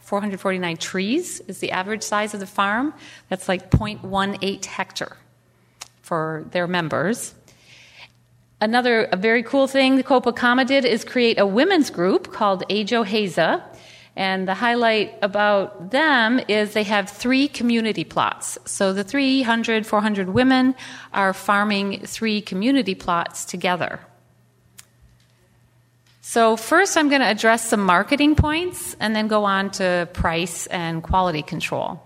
[0.00, 2.94] 449 trees is the average size of the farm.
[3.28, 5.16] That's like 0.18 hectare
[6.00, 7.34] for their members.
[8.60, 13.62] Another very cool thing the Kopakama did is create a women's group called Ejo Heza.
[14.18, 18.58] And the highlight about them is they have three community plots.
[18.64, 20.74] So the 300, 400 women
[21.14, 24.00] are farming three community plots together.
[26.20, 30.66] So, first, I'm going to address some marketing points and then go on to price
[30.66, 32.02] and quality control.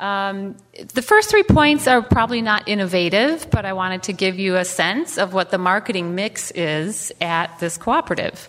[0.00, 0.56] Um,
[0.92, 4.64] the first three points are probably not innovative, but I wanted to give you a
[4.64, 8.48] sense of what the marketing mix is at this cooperative.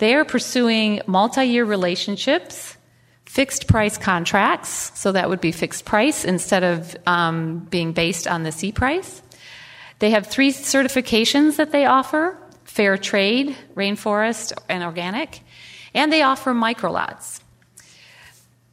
[0.00, 2.74] They are pursuing multi year relationships,
[3.26, 8.42] fixed price contracts, so that would be fixed price instead of um, being based on
[8.42, 9.20] the C price.
[9.98, 15.42] They have three certifications that they offer fair trade, rainforest, and organic,
[15.92, 17.42] and they offer microlots.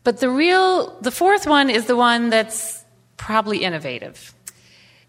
[0.06, 2.86] But the real, the fourth one is the one that's
[3.18, 4.34] probably innovative.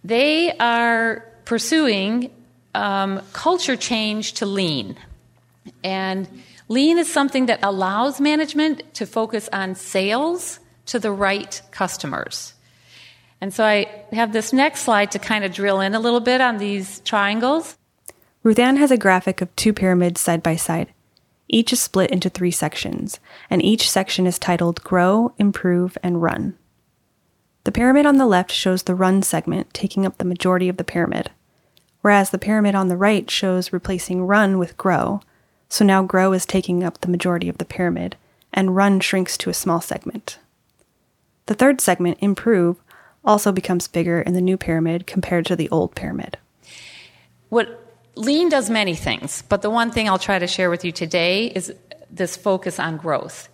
[0.02, 2.33] They are pursuing
[2.74, 4.96] um, culture change to lean.
[5.83, 6.28] And
[6.68, 12.54] lean is something that allows management to focus on sales to the right customers.
[13.40, 16.40] And so I have this next slide to kind of drill in a little bit
[16.40, 17.76] on these triangles.
[18.42, 20.92] Ruth Ann has a graphic of two pyramids side by side.
[21.48, 26.59] Each is split into three sections, and each section is titled Grow, Improve, and Run.
[27.64, 30.85] The pyramid on the left shows the Run segment taking up the majority of the
[30.85, 31.31] pyramid,
[32.00, 35.20] whereas the pyramid on the right shows replacing Run with Grow,
[35.68, 38.16] so now Grow is taking up the majority of the pyramid,
[38.52, 40.38] and Run shrinks to a small segment.
[41.46, 42.76] The third segment, Improve,
[43.24, 46.38] also becomes bigger in the new pyramid compared to the old pyramid.
[47.48, 50.92] What Lean does many things, but the one thing I'll try to share with you
[50.92, 51.72] today is
[52.11, 53.48] this focus on growth.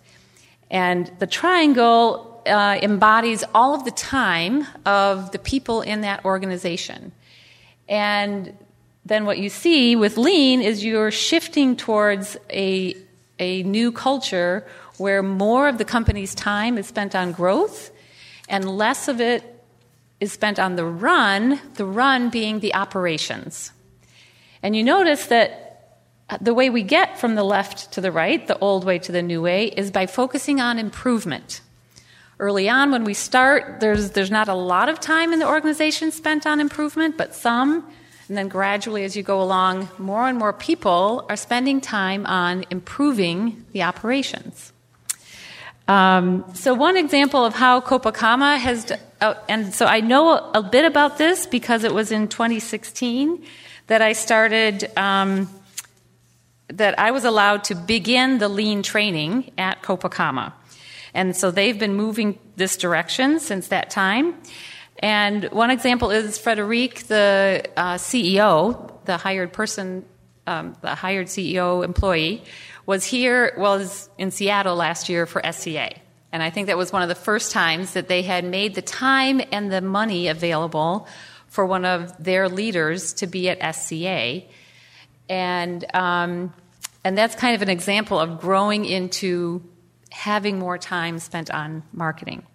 [0.71, 7.11] And the triangle uh, embodies all of the time of the people in that organization.
[7.87, 8.57] And
[9.05, 12.97] then what you see with lean is you're shifting towards a,
[13.37, 14.65] a new culture
[14.97, 17.91] where more of the company's time is spent on growth
[18.49, 19.43] and less of it
[20.19, 23.71] is spent on the run, the run being the operations.
[24.63, 25.99] And you notice that
[26.41, 29.21] the way we get from the left to the right, the old way to the
[29.21, 31.61] new way, is by focusing on improvement.
[32.39, 36.11] Early on, when we start, there's, there's not a lot of time in the organization
[36.11, 37.87] spent on improvement, but some.
[38.27, 42.65] And then gradually, as you go along, more and more people are spending time on
[42.71, 44.73] improving the operations.
[45.87, 50.83] Um, so, one example of how Kopakama has, uh, and so I know a, bit
[50.83, 53.45] about this because it was in 2016
[53.85, 55.47] that I started, um,
[56.69, 60.53] that I was allowed to begin the lean training at Kopakama.
[61.13, 64.33] And so they've been moving this direction since that time.
[64.99, 70.05] And one example is Frederic, the uh, CEO, the hired person,
[70.47, 72.43] um, the hired CEO employee,
[72.85, 75.93] was here, was in Seattle last year for SCA.
[76.31, 78.81] And I think that was one of the first times that they had made the
[78.81, 81.07] time and the money available
[81.47, 84.43] for one of their leaders to be at SCA.
[85.29, 86.53] And, um,
[87.03, 89.63] and that's kind of an example of growing into
[90.11, 92.45] having more time spent on marketing.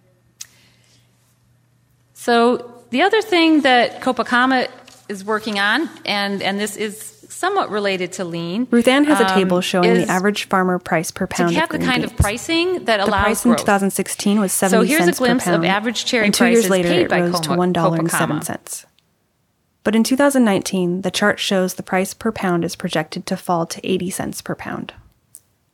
[2.21, 4.69] So, the other thing that Kopakama
[5.09, 8.67] is working on, and, and this is somewhat related to lean.
[8.69, 11.49] Ruth Ann has a um, table showing the average farmer price per pound.
[11.49, 12.21] to of have the green kind of beans.
[12.21, 13.59] pricing that The allows price growth.
[13.59, 14.89] in 2016 was 70 cents.
[14.91, 17.21] So here's a glimpse of average cherry and two years prices later paid it by
[17.21, 18.85] rose to Coma- one dollar and seven cents.
[19.83, 23.81] But in 2019, the chart shows the price per pound is projected to fall to
[23.83, 24.93] 80 cents per pound.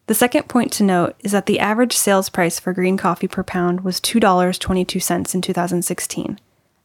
[0.07, 3.43] The second point to note is that the average sales price for green coffee per
[3.43, 6.39] pound was $2.22 in 2016,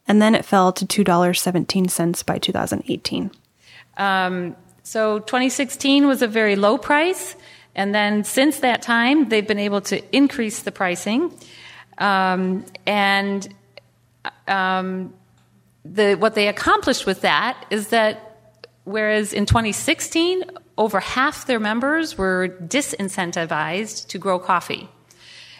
[0.08, 3.30] and then it fell to $2.17 by 2018.
[3.96, 7.36] Um, so 2016 was a very low price,
[7.76, 11.32] and then since that time, they've been able to increase the pricing.
[11.98, 13.48] Um, and
[14.48, 15.14] um,
[15.84, 18.38] the, what they accomplished with that is that
[18.82, 20.42] whereas in 2016,
[20.82, 24.88] over half their members were disincentivized to grow coffee.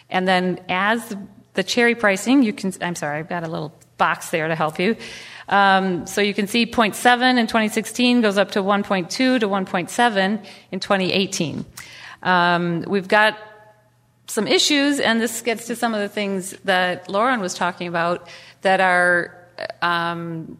[0.09, 1.15] And then as
[1.53, 4.79] the, cherry pricing, you can, I'm sorry, I've got a little box there to help
[4.79, 4.97] you.
[5.47, 10.79] Um, so you can see 0.7 in 2016 goes up to 1.2 to 1.7 in
[10.79, 11.65] 2018.
[12.21, 13.37] Um, we've got
[14.27, 18.27] some issues, and this gets to some of the things that Lauren was talking about
[18.61, 19.37] that are
[19.81, 20.57] um,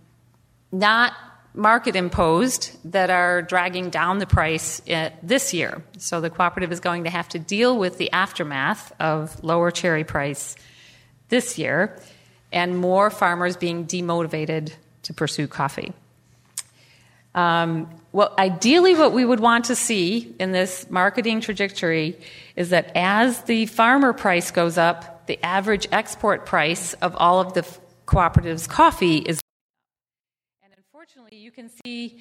[0.71, 1.13] not
[1.53, 5.83] market imposed that are dragging down the price uh, this year.
[5.97, 10.03] So the cooperative is going to have to deal with the aftermath of lower cherry
[10.03, 10.55] price
[11.29, 11.99] this year
[12.51, 15.93] and more farmers being demotivated to pursue coffee.
[17.35, 22.19] Um, well, ideally, what we would want to see in this marketing trajectory
[22.55, 27.53] is that as the farmer price goes up, the average export price of all of
[27.53, 27.65] the
[28.05, 29.42] cooperatives' coffee is.
[31.03, 32.17] Unfortunately, you can see.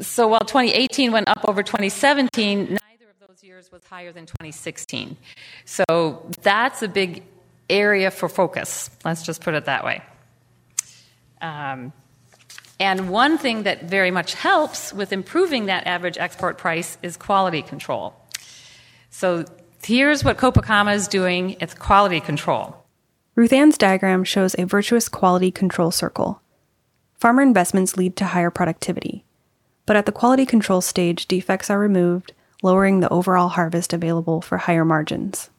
[0.00, 5.16] So while 2018 went up over 2017, neither of those years was higher than 2016.
[5.64, 7.22] So that's a big
[7.68, 8.90] area for focus.
[9.04, 10.02] Let's just put it that way.
[11.40, 11.92] Um,
[12.80, 17.62] and one thing that very much helps with improving that average export price is quality
[17.62, 18.16] control.
[19.10, 19.44] So
[19.84, 22.76] here's what Kopakama is doing it's quality control.
[23.36, 26.39] Ruth Ann's diagram shows a virtuous quality control circle.
[27.20, 29.26] Farmer investments lead to higher productivity,
[29.84, 34.56] but at the quality control stage, defects are removed, lowering the overall harvest available for
[34.56, 35.50] higher margins.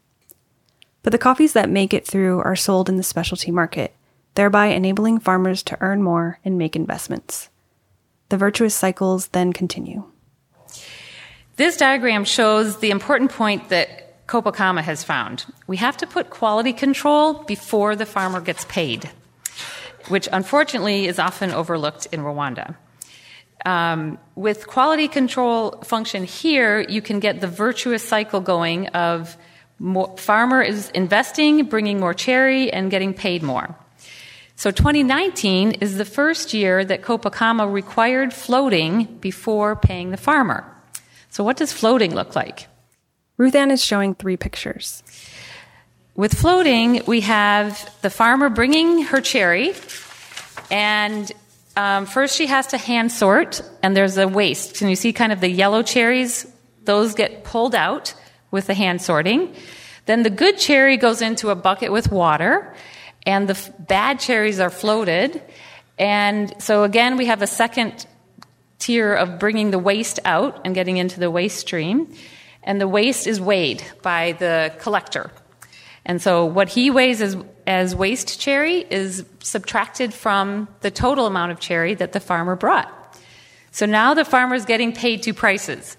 [1.04, 3.96] But the coffees that make it through are sold in the specialty market,
[4.34, 7.50] thereby enabling farmers to earn more and make investments.
[8.30, 10.06] The virtuous cycles then continue.
[11.58, 15.46] This diagram shows the important point that Kopakama has found.
[15.68, 19.12] We have to put quality control before the farmer gets paid,
[20.12, 22.76] which unfortunately is often overlooked in Rwanda.
[23.66, 29.38] Um, with quality control function here, you can get the virtuous cycle going of
[29.80, 33.76] more, farmer is investing, bringing more cherry, and getting paid more.
[34.56, 40.64] So 2019 is the first year that Kopakama required floating before paying the farmer.
[41.30, 42.68] So what does floating look like?
[43.38, 45.02] Ruth Ann is showing three pictures.
[46.16, 49.72] With floating, we have the farmer bringing her cherry,
[50.72, 51.32] and
[51.76, 54.76] um, first she has to hand sort, and there's a waste.
[54.76, 56.48] Can you see kind of the yellow cherries?
[56.86, 58.14] Those get pulled out
[58.50, 59.54] with the hand sorting.
[60.06, 62.74] Then the good cherry goes into a bucket with water,
[63.26, 65.42] and the f- bad cherries are floated.
[66.00, 68.08] And so again, we have a second
[68.80, 72.14] tier of bringing the waste out and getting into the waste stream.
[72.64, 75.32] And the waste is weighed by the collector.
[76.06, 77.38] And so what he weighs as,
[77.68, 82.92] as waste cherry is subtracted from the total amount of cherry that the farmer brought.
[83.72, 85.96] So now the farmer is getting paid two prices.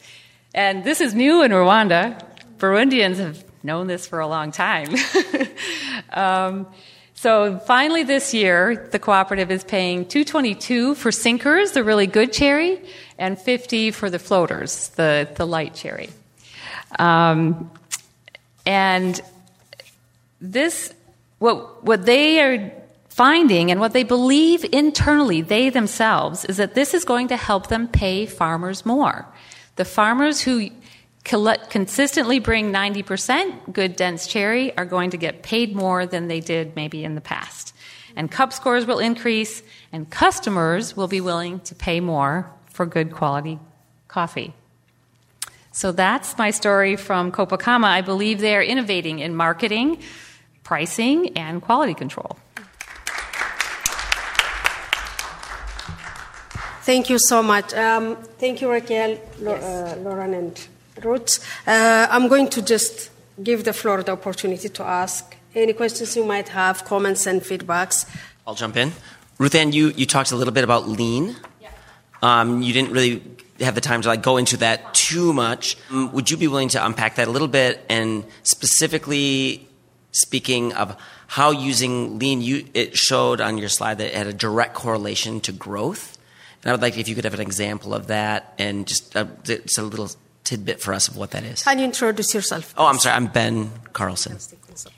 [0.55, 2.23] And this is new in Rwanda.
[2.59, 4.95] Burundians have known this for a long time.
[6.13, 6.67] um,
[7.15, 12.83] so finally this year, the cooperative is paying 222 for sinkers, the really good cherry,
[13.17, 16.11] and 50 for the floaters, the, the light cherry.
[16.99, 17.71] Um,
[18.67, 19.21] and
[20.43, 20.93] this,
[21.39, 22.73] what, what they are
[23.09, 27.69] finding and what they believe internally, they themselves, is that this is going to help
[27.69, 29.27] them pay farmers more.
[29.77, 30.71] The farmers who
[31.25, 36.75] consistently bring 90% good dense cherry are going to get paid more than they did
[36.75, 37.75] maybe in the past.
[38.17, 39.63] And cup scores will increase,
[39.93, 43.59] and customers will be willing to pay more for good quality
[44.09, 44.53] coffee.
[45.71, 47.87] So that's my story from Kopakama.
[47.87, 50.03] I believe they are innovating in marketing,
[50.65, 52.39] pricing, and quality control.
[56.83, 57.73] Thank you so much.
[57.75, 60.69] Um, thank you, Raquel, uh, Lauren, and
[61.05, 61.39] Ruth.
[61.67, 63.11] Uh, I'm going to just
[63.41, 68.07] give the floor the opportunity to ask any questions you might have, comments, and feedbacks.
[68.47, 68.93] I'll jump in.
[69.39, 71.37] Ruth Ann, you, you talked a little bit about lean.
[71.61, 71.69] Yeah.
[72.21, 73.23] Um, you didn't really
[73.61, 75.77] have the time to like go into that too much.
[75.91, 79.69] Um, would you be willing to unpack that a little bit and specifically
[80.13, 80.97] speaking of
[81.27, 85.41] how using lean, you, it showed on your slide that it had a direct correlation
[85.41, 86.19] to growth.
[86.63, 89.29] And I would like if you could have an example of that and just a,
[89.45, 90.11] just a little
[90.45, 91.63] tidbit for us of what that is.
[91.63, 92.75] Can you introduce yourself?
[92.77, 93.17] Oh, I'm sorry.
[93.17, 94.39] I'm Ben Carlson.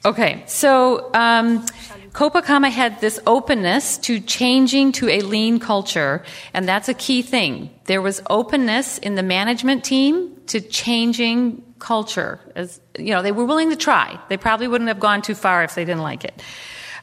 [0.05, 1.67] Okay, so um,
[2.13, 7.71] Kopakama had this openness to changing to a lean culture, and that's a key thing.
[7.87, 12.41] There was openness in the management team to changing culture.
[12.55, 14.19] As you know, they were willing to try.
[14.29, 16.43] They probably wouldn't have gone too far if they didn't like it.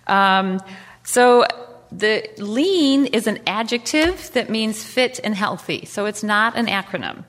[0.08, 0.60] Um,
[1.04, 1.46] so
[1.92, 5.86] the lean is an adjective that means fit and healthy.
[5.86, 7.26] So it's not an acronym.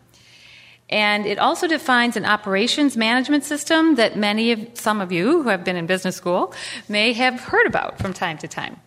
[0.89, 5.49] And it also defines an operations management system that many of some of you who
[5.49, 6.55] have been in business school
[6.89, 8.79] may have heard about from time to time.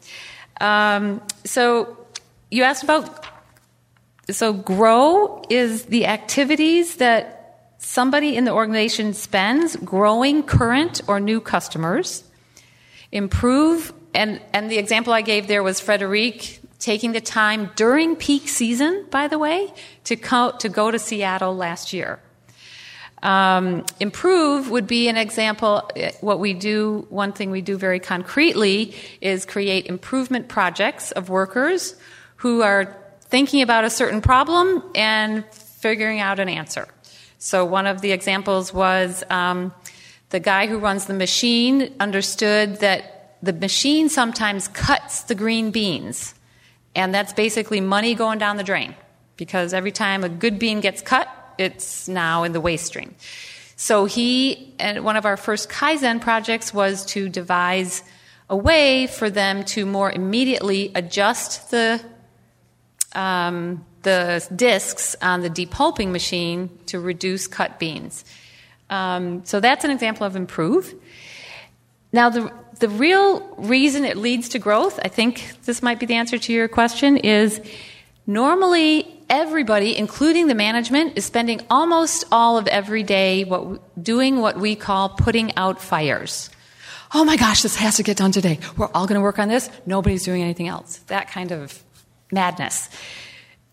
[0.61, 1.97] Um, so
[2.51, 3.25] you asked about
[4.31, 11.39] so grow is the activities that somebody in the organization spends growing current or new
[11.39, 12.23] customers.
[13.11, 18.47] Improve and and the example I gave there was Frederic taking the time during peak
[18.47, 19.73] season, by the way,
[20.03, 22.19] to, co- to go to Seattle last year.
[23.23, 25.89] Um, improve would be an example.
[26.21, 31.95] What we do, one thing we do very concretely is create improvement projects of workers
[32.37, 32.95] who are
[33.35, 36.87] thinking about a certain problem and figuring out an answer.
[37.37, 39.73] So, one of the examples was um,
[40.29, 46.33] the guy who runs the machine understood that the machine sometimes cuts the green beans
[46.95, 48.95] and that's basically money going down the drain
[49.35, 51.27] because every time a good bean gets cut,
[51.57, 53.15] it's now in the waste stream.
[53.75, 58.01] So he, and one of our first Kaizen projects was to devise
[58.49, 61.99] a way for them to more immediately adjust the
[63.15, 68.25] um, the discs on the depulping machine to reduce cut beans.
[68.89, 70.93] Um, so that's an example of improve.
[72.11, 76.15] Now the the real reason it leads to growth, I think this might be the
[76.15, 77.61] answer to your question, is
[78.27, 84.57] normally everybody, including the management, is spending almost all of every day what, doing what
[84.59, 86.49] we call putting out fires.
[87.13, 88.59] Oh my gosh, this has to get done today.
[88.75, 89.69] We're all going to work on this.
[89.85, 90.97] Nobody's doing anything else.
[91.07, 91.81] That kind of
[92.31, 92.89] madness.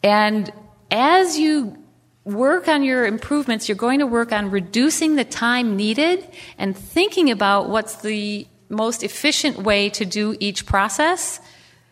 [0.03, 0.53] And
[0.90, 1.78] as you
[2.24, 6.26] work on your improvements, you're going to work on reducing the time needed
[6.59, 11.40] and thinking about what's the most efficient way to do each process.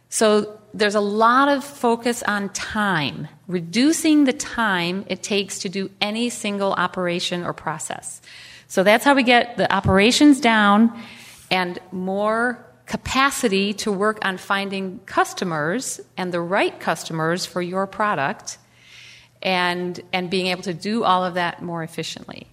[0.09, 5.91] So there's a lot of focus on time, reducing the time it takes to do
[6.01, 8.23] any single operation or process.
[8.69, 10.97] So that's how we get the operations down
[11.51, 18.59] and more capacity to work on finding customers and the right customers for your product
[19.41, 22.49] and, and being able to do all of that more efficiently.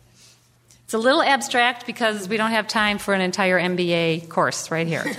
[0.84, 4.86] It's a little abstract because we don't have time for an entire MBA course right
[4.86, 5.04] here.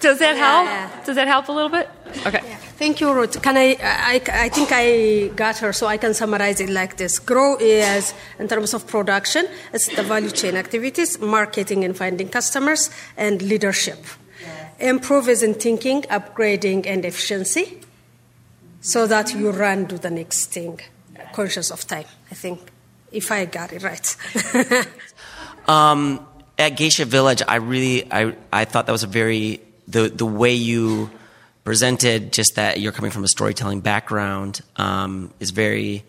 [0.00, 1.04] Does that help?
[1.04, 1.88] Does that help a little bit?
[2.26, 2.40] Okay.
[2.44, 2.56] Yeah.
[2.76, 3.40] Thank you, Ruth.
[3.40, 4.20] Can I, I?
[4.32, 8.48] I think I got her, so I can summarize it like this: Grow is, in
[8.48, 13.98] terms of production, it's the value chain activities, marketing and finding customers, and leadership.
[14.80, 17.80] Improve is in thinking, upgrading, and efficiency,
[18.80, 20.80] so that you run to the next thing,
[21.32, 22.06] conscious of time.
[22.30, 22.60] I think
[23.12, 24.16] if I got it right.
[25.68, 26.26] um,
[26.58, 30.54] at Geisha Village, I really, I, I thought that was a very, the, the way
[30.54, 31.10] you
[31.64, 36.04] presented, just that you're coming from a storytelling background, um, is very,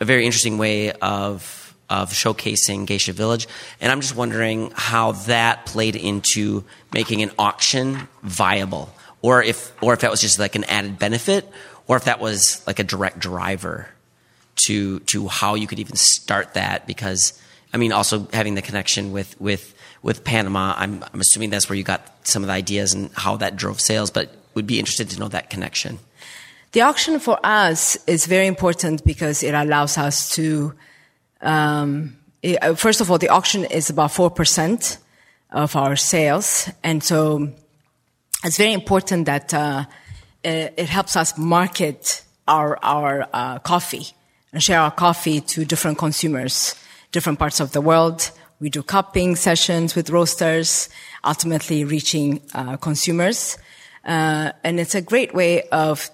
[0.00, 3.46] a very interesting way of, of showcasing Geisha Village.
[3.80, 8.92] And I'm just wondering how that played into making an auction viable,
[9.22, 11.48] or if, or if that was just like an added benefit,
[11.86, 13.88] or if that was like a direct driver
[14.56, 17.40] to to how you could even start that because
[17.72, 21.76] I mean also having the connection with with with Panama I'm I'm assuming that's where
[21.76, 25.08] you got some of the ideas and how that drove sales but would be interested
[25.10, 26.00] to know that connection.
[26.72, 30.74] The auction for us is very important because it allows us to
[31.42, 34.98] um, it, uh, first of all the auction is about 4%
[35.52, 37.52] of our sales and so
[38.42, 39.84] it's very important that uh,
[40.42, 44.08] it, it helps us market our our uh, coffee
[44.52, 46.74] and share our coffee to different consumers,
[47.12, 48.30] different parts of the world.
[48.60, 50.88] We do cupping sessions with roasters,
[51.24, 53.58] ultimately reaching uh, consumers.
[54.06, 56.10] Uh, and it's a great way of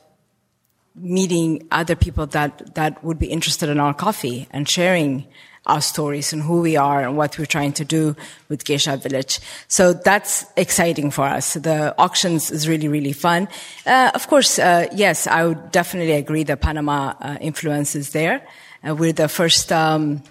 [0.95, 5.26] meeting other people that, that would be interested in our coffee and sharing
[5.66, 8.16] our stories and who we are and what we're trying to do
[8.49, 9.38] with Geisha Village.
[9.68, 11.55] So that's exciting for us.
[11.55, 13.47] The auctions is really, really fun.
[13.86, 18.47] Uh, of course, uh, yes, I would definitely agree that Panama uh, influence is there.
[18.86, 20.24] Uh, we're the first um,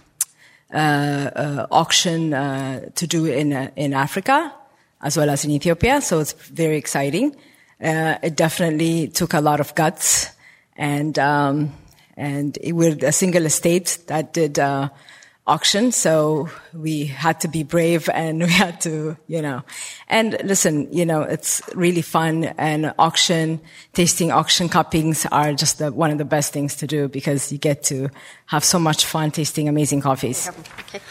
[0.73, 4.53] uh, uh, auction to do in in Africa
[5.01, 7.35] as well as in Ethiopia, so it's very exciting.
[7.81, 10.29] It definitely took a lot of guts,
[10.75, 11.73] and um,
[12.15, 14.59] and we're a single estate that did
[15.47, 15.91] auction.
[15.91, 19.63] So we had to be brave and we had to, you know,
[20.07, 23.59] and listen, you know, it's really fun and auction,
[23.93, 27.57] tasting auction cuppings are just the, one of the best things to do because you
[27.57, 28.09] get to
[28.47, 30.49] have so much fun tasting amazing coffees.
[30.87, 31.01] Okay.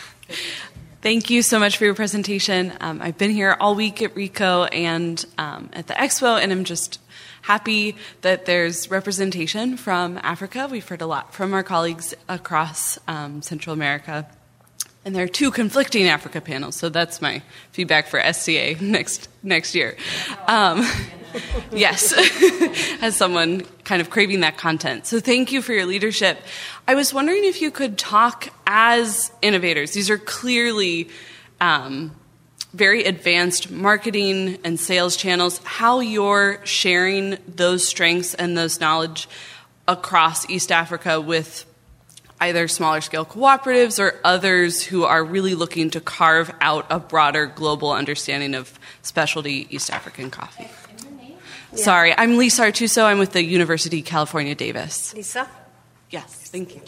[1.03, 2.75] Thank you so much for your presentation.
[2.79, 6.65] Um, I've been here all week at RICO and um, at the expo, and I'm
[6.65, 7.01] just
[7.41, 10.69] happy that there's representation from Africa.
[10.71, 14.29] We've heard a lot from our colleagues across um, Central America.
[15.03, 17.41] And there are two conflicting Africa panels, so that's my
[17.73, 19.97] feedback for SCA next next year.
[21.73, 22.13] Yes,
[23.03, 25.07] as someone kind of craving that content.
[25.07, 26.39] So thank you for your leadership.
[26.89, 29.93] I was wondering if you could talk as innovators.
[29.93, 31.09] These are clearly
[31.61, 32.15] um,
[32.73, 39.29] very advanced marketing and sales channels, how you're sharing those strengths and those knowledge
[39.89, 41.67] across East Africa with
[42.41, 47.47] either smaller scale cooperatives or others who are really looking to carve out a broader
[47.47, 50.69] global understanding of specialty East African coffee.
[51.73, 51.85] Yeah.
[51.85, 53.05] Sorry, I'm Lisa Artuso.
[53.05, 55.15] I'm with the University of California, Davis.
[55.15, 55.49] Lisa?
[56.11, 56.83] Yes, thank you.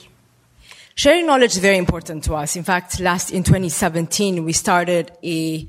[0.97, 2.57] Sharing knowledge is very important to us.
[2.57, 5.69] In fact, last in 2017, we started a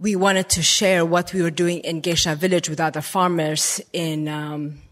[0.00, 4.28] we wanted to share what we were doing in Geisha village with other farmers in
[4.28, 4.82] um,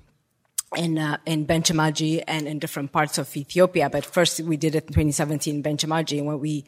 [0.77, 3.91] in uh, in Bench Maji and in different parts of Ethiopia.
[3.91, 6.65] But first, we did it in 2017 in Bench Maji, where we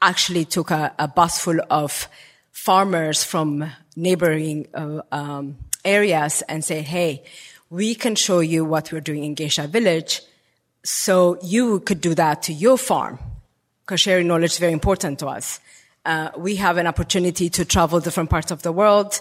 [0.00, 2.08] actually took a, a bus full of
[2.50, 7.22] farmers from neighboring uh, um, areas and say, "Hey,
[7.70, 10.22] we can show you what we're doing in Geisha village."
[10.82, 13.18] So you could do that to your farm,
[13.84, 15.60] because sharing knowledge is very important to us.
[16.06, 19.20] Uh, we have an opportunity to travel different parts of the world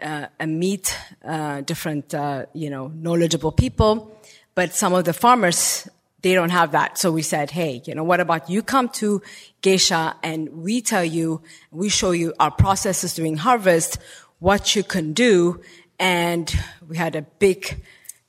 [0.00, 4.16] uh, and meet uh, different, uh, you know, knowledgeable people.
[4.54, 5.88] But some of the farmers,
[6.22, 6.98] they don't have that.
[6.98, 9.22] So we said, hey, you know, what about you come to
[9.62, 13.98] Geisha and we tell you, we show you our processes during harvest,
[14.38, 15.60] what you can do.
[15.98, 16.52] And
[16.86, 17.82] we had a big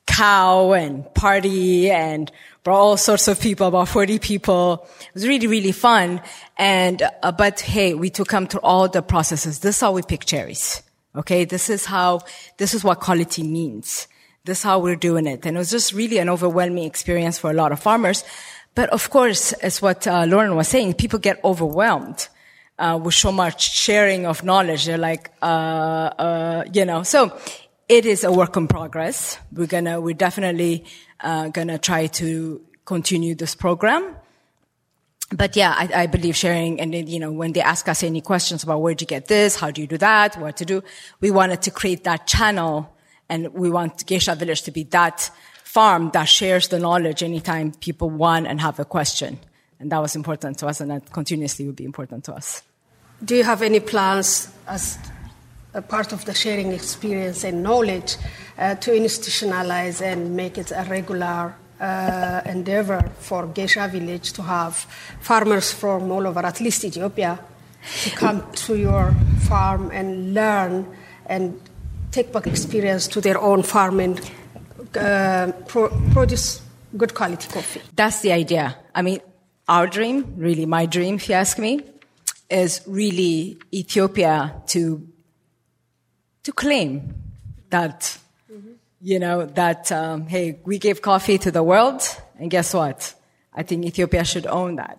[0.06, 2.30] cow and party and
[2.64, 4.86] brought all sorts of people, about 40 people.
[5.00, 6.20] It was really, really fun.
[6.56, 9.60] And, uh, but hey, we took them through all the processes.
[9.60, 10.82] This is how we pick cherries.
[11.14, 11.44] Okay.
[11.44, 12.20] This is how,
[12.58, 14.06] this is what quality means.
[14.44, 15.46] This is how we're doing it.
[15.46, 18.24] And it was just really an overwhelming experience for a lot of farmers.
[18.74, 22.28] But of course, as what uh, Lauren was saying, people get overwhelmed.
[22.78, 27.02] Uh, with so much sharing of knowledge, they're like, uh, uh you know.
[27.04, 27.38] So
[27.88, 29.38] it is a work in progress.
[29.52, 30.86] We're gonna, we're definitely
[31.20, 34.16] uh, gonna try to continue this program.
[35.30, 38.20] But yeah, I, I, believe sharing, and then, you know, when they ask us any
[38.20, 40.82] questions about where do you get this, how do you do that, what to do,
[41.20, 42.94] we wanted to create that channel,
[43.32, 45.30] and we want Geisha Village to be that
[45.64, 49.38] farm that shares the knowledge anytime people want and have a question.
[49.80, 52.62] And that was important to us, and that continuously would be important to us.
[53.24, 54.98] Do you have any plans as
[55.72, 58.16] a part of the sharing experience and knowledge
[58.58, 64.74] uh, to institutionalize and make it a regular uh, endeavor for Geisha village to have
[65.20, 67.38] farmers from all over, at least Ethiopia,
[68.02, 69.14] to come to your
[69.48, 70.86] farm and learn
[71.26, 71.58] and
[72.12, 74.20] take back experience to their own farming,
[74.94, 76.60] uh, pro- produce
[76.96, 77.80] good quality coffee.
[77.96, 78.76] That's the idea.
[78.94, 79.20] I mean,
[79.66, 81.80] our dream, really my dream, if you ask me,
[82.50, 85.08] is really Ethiopia to
[86.42, 87.14] to claim
[87.70, 88.18] that,
[89.00, 92.02] you know, that, um, hey, we gave coffee to the world,
[92.38, 93.14] and guess what?
[93.54, 94.98] I think Ethiopia should own that.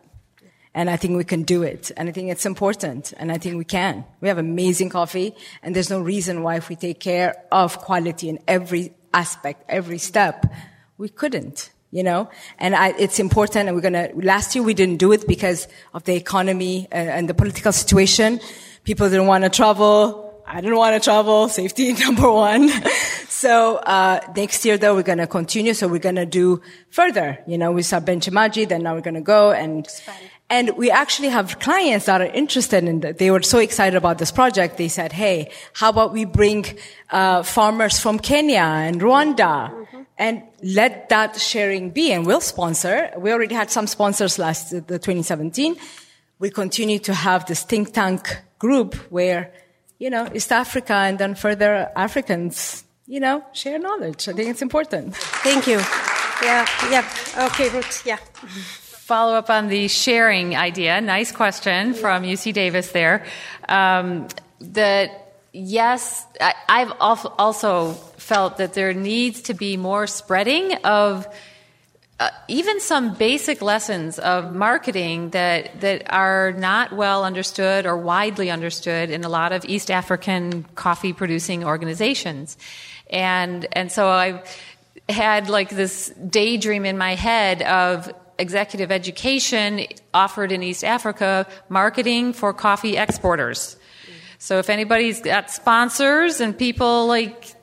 [0.76, 1.92] And I think we can do it.
[1.96, 3.14] And I think it's important.
[3.18, 4.06] And I think we can.
[4.22, 5.36] We have amazing coffee.
[5.62, 10.00] And there's no reason why if we take care of quality in every aspect, every
[10.00, 10.52] step,
[10.98, 12.30] we couldn't, you know?
[12.58, 13.68] And I, it's important.
[13.68, 17.10] And we're going to, last year we didn't do it because of the economy and,
[17.10, 18.40] uh, and the political situation.
[18.84, 21.48] People didn't want to travel I didn't want to travel.
[21.50, 22.70] Safety number one.
[23.28, 25.74] so uh, next year, though, we're going to continue.
[25.74, 27.40] So we're going to do further.
[27.48, 29.88] You know, we saw Bench Maji, then now we're going to go and.
[30.54, 33.18] And we actually have clients that are interested in that.
[33.18, 34.78] They were so excited about this project.
[34.78, 36.62] They said, "Hey, how about we bring
[37.10, 40.02] uh, farmers from Kenya and Rwanda, mm-hmm.
[40.18, 42.14] and let that sharing be?
[42.14, 43.10] And we'll sponsor.
[43.18, 45.76] We already had some sponsors last the 2017.
[46.38, 48.22] We continue to have this think tank
[48.60, 49.52] group where
[50.04, 54.28] you know, East Africa and then further Africans, you know, share knowledge.
[54.28, 55.16] I think it's important.
[55.16, 55.80] Thank you.
[56.44, 57.06] Yeah, yeah.
[57.48, 58.20] Okay, Ruth, yeah.
[59.04, 61.02] Follow up on the sharing idea.
[61.02, 63.26] Nice question from UC Davis there.
[63.68, 64.30] Um,
[64.62, 66.94] that, yes, I, I've
[67.38, 71.28] also felt that there needs to be more spreading of
[72.22, 78.50] uh, even some basic lessons of marketing that that are not well understood or widely
[78.50, 82.58] understood in a lot of East African coffee producing organizations,
[83.10, 84.44] and and so I
[85.10, 88.10] had like this daydream in my head of
[88.44, 93.76] executive education offered in East Africa, marketing for coffee exporters.
[94.38, 97.56] So if anybody's got sponsors and people like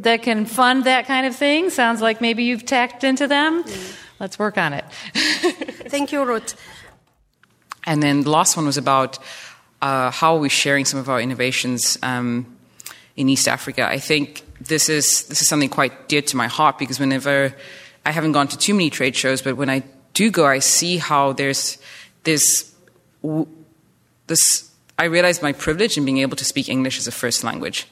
[0.00, 1.70] that can fund that kind of thing.
[1.70, 3.64] Sounds like maybe you've tapped into them.
[3.64, 3.96] Mm.
[4.20, 4.84] Let's work on it.
[5.14, 6.54] Thank you, Ruth.
[7.84, 9.18] And then the last one was about
[9.82, 12.56] uh, how are we sharing some of our innovations um,
[13.16, 13.86] in East Africa.
[13.86, 17.54] I think this is this is something quite dear to my heart because whenever
[18.04, 19.82] I haven't gone to too many trade shows, but when I
[20.16, 21.78] do go, I see how there's
[22.24, 22.74] this
[24.26, 24.70] this.
[24.98, 27.86] I realize my privilege in being able to speak English as a first language.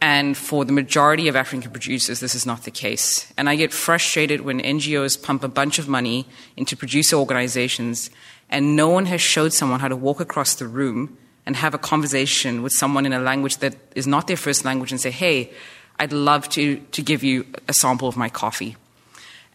[0.00, 3.30] And for the majority of African producers, this is not the case.
[3.36, 8.08] And I get frustrated when NGOs pump a bunch of money into producer organizations
[8.48, 11.78] and no one has showed someone how to walk across the room and have a
[11.78, 15.52] conversation with someone in a language that is not their first language and say, hey,
[15.98, 18.76] I'd love to, to give you a sample of my coffee.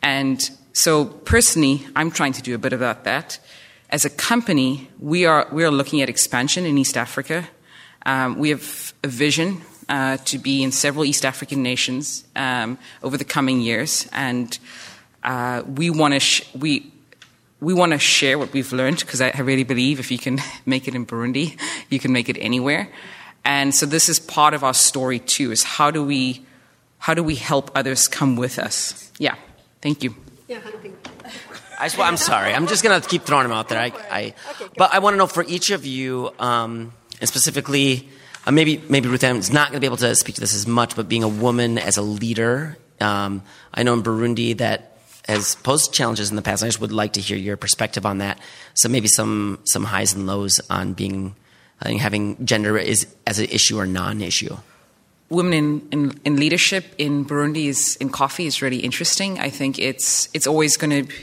[0.03, 3.39] And so personally, I'm trying to do a bit about that.
[3.89, 7.47] As a company, we are, we are looking at expansion in East Africa.
[8.05, 13.15] Um, we have a vision uh, to be in several East African nations um, over
[13.15, 14.59] the coming years, and
[15.23, 16.91] uh, we want to sh- we
[17.61, 20.41] we want to share what we've learned because I, I, really believe if you can
[20.65, 21.57] make it in Burundi,
[21.89, 22.89] you can make it anywhere.
[23.45, 26.45] And so this is part of our story too: is how do we
[26.97, 29.09] how do we help others come with us?
[29.19, 29.35] Yeah,
[29.81, 30.24] thank you.
[30.47, 30.59] Yeah,
[31.79, 32.53] I am sorry.
[32.53, 33.79] I'm just gonna keep throwing them out there.
[33.79, 38.09] I, I okay, but I want to know for each of you, um, and specifically
[38.45, 40.53] uh, maybe maybe Ruth Ann is not going to be able to speak to this
[40.53, 43.41] as much, but being a woman as a leader, um,
[43.73, 46.63] I know in Burundi that has posed challenges in the past.
[46.63, 48.39] I just would like to hear your perspective on that.
[48.75, 51.35] So maybe some some highs and lows on being
[51.81, 54.55] uh, having gender is as an issue or non-issue.
[55.29, 59.39] Women in, in, in, leadership in Burundi is in coffee is really interesting.
[59.39, 61.13] I think it's it's always going to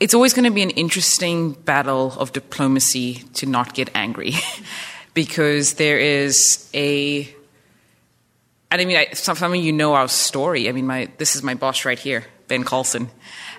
[0.00, 4.34] it's always going to be an interesting battle of diplomacy to not get angry.
[5.14, 7.28] because there is a
[8.74, 10.68] and I mean, I, some, some of you know our story.
[10.68, 13.08] I mean, my, this is my boss right here, Ben Carlson.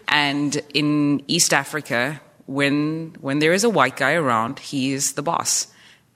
[0.10, 5.22] And in East Africa, when, when there is a white guy around, he is the
[5.22, 5.68] boss.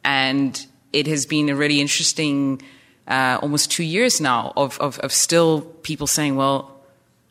[0.03, 2.61] And it has been a really interesting,
[3.07, 6.71] uh, almost two years now of, of, of still people saying, well,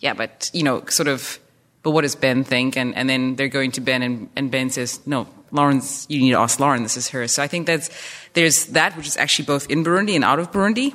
[0.00, 1.38] yeah, but, you know, sort of,
[1.82, 2.76] but what does Ben think?
[2.76, 6.32] And, and then they're going to Ben and, and Ben says, no, Lauren's, you need
[6.32, 7.26] to ask Lauren, this is her.
[7.26, 7.90] So I think that's,
[8.34, 10.94] there's that, which is actually both in Burundi and out of Burundi.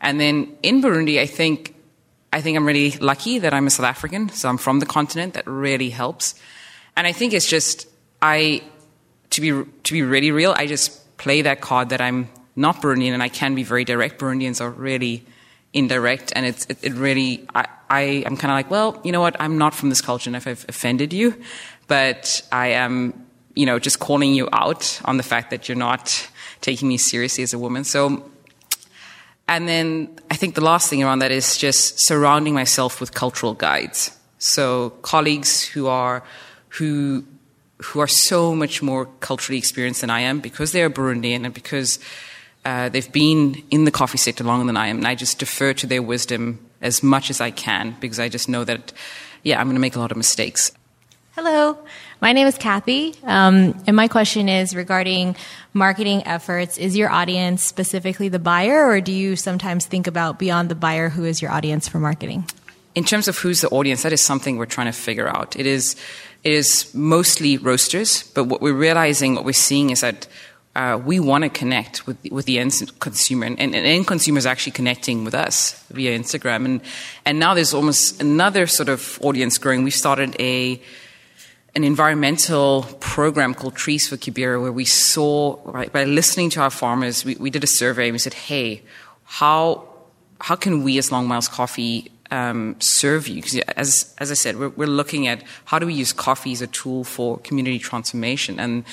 [0.00, 1.74] And then in Burundi, I think,
[2.32, 5.34] I think I'm really lucky that I'm a South African, so I'm from the continent.
[5.34, 6.34] That really helps.
[6.96, 7.88] And I think it's just,
[8.20, 8.62] I,
[9.30, 13.14] to be, to be really real, I just play that card that I'm not Burundian
[13.14, 14.20] and I can be very direct.
[14.20, 15.24] Burundians are really
[15.72, 19.22] indirect and it's, it, it really, I, I am kind of like, well, you know
[19.22, 19.34] what?
[19.40, 21.34] I'm not from this culture and if I've offended you,
[21.88, 26.28] but I am you know, just calling you out on the fact that you're not
[26.60, 27.84] taking me seriously as a woman.
[27.84, 28.30] So,
[29.46, 33.54] and then I think the last thing around that is just surrounding myself with cultural
[33.54, 34.10] guides.
[34.38, 36.24] So colleagues who are,
[36.70, 37.24] who,
[37.84, 41.52] who are so much more culturally experienced than I am because they are Burundian and
[41.52, 41.98] because
[42.64, 44.98] uh, they've been in the coffee sector longer than I am.
[44.98, 48.48] And I just defer to their wisdom as much as I can because I just
[48.48, 48.92] know that,
[49.42, 50.72] yeah, I'm going to make a lot of mistakes.
[51.36, 51.76] Hello,
[52.20, 55.34] my name is Kathy, um, and my question is regarding
[55.72, 56.78] marketing efforts.
[56.78, 61.08] Is your audience specifically the buyer, or do you sometimes think about beyond the buyer
[61.08, 62.44] who is your audience for marketing?
[62.94, 65.56] In terms of who's the audience, that is something we're trying to figure out.
[65.58, 65.96] It is,
[66.44, 70.28] it is mostly roasters, but what we're realizing, what we're seeing is that
[70.76, 74.72] uh, we want to connect with with the end consumer, and, and, end consumers actually
[74.72, 76.80] connecting with us via Instagram, and
[77.24, 79.84] and now there's almost another sort of audience growing.
[79.84, 80.80] We started a
[81.76, 86.70] an environmental program called Trees for Kibira, where we saw right, by listening to our
[86.70, 88.82] farmers, we, we did a survey and we said, hey,
[89.24, 89.88] how
[90.40, 93.36] how can we as Long Miles Coffee um, serve you?
[93.36, 96.62] Because as as I said, we're, we're looking at how do we use coffee as
[96.62, 98.84] a tool for community transformation and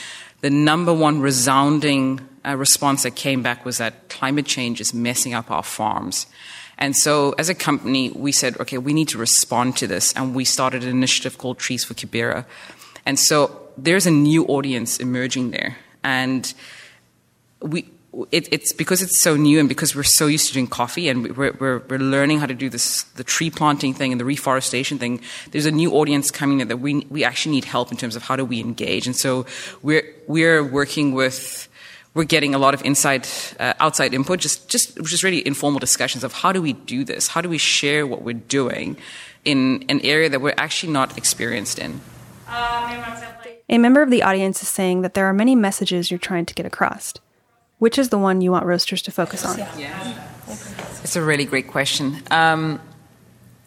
[0.42, 5.34] the number one resounding uh, response that came back was that climate change is messing
[5.34, 6.26] up our farms.
[6.80, 10.14] And so, as a company, we said, okay, we need to respond to this.
[10.14, 12.46] And we started an initiative called Trees for Kibira.
[13.06, 15.78] And so, there's a new audience emerging there.
[16.04, 16.52] And
[17.62, 17.88] we,
[18.32, 21.36] it, it's because it's so new and because we're so used to doing coffee and
[21.36, 24.98] we're, we're, we're, learning how to do this, the tree planting thing and the reforestation
[24.98, 28.16] thing, there's a new audience coming in that we, we actually need help in terms
[28.18, 29.08] of how do we engage.
[29.08, 29.46] And so
[29.82, 31.70] we're, we're working with,
[32.14, 33.26] we're getting a lot of inside,
[33.60, 37.30] uh, outside input, just, just, just really informal discussions of how do we do this?
[37.30, 38.98] How do we share what we're doing
[39.46, 42.02] in an area that we're actually not experienced in?
[43.70, 46.54] A member of the audience is saying that there are many messages you're trying to
[46.54, 47.14] get across.
[47.82, 49.58] Which is the one you want roasters to focus on?
[49.58, 50.30] Yeah.
[51.04, 52.22] It's a really great question.
[52.30, 52.80] Um,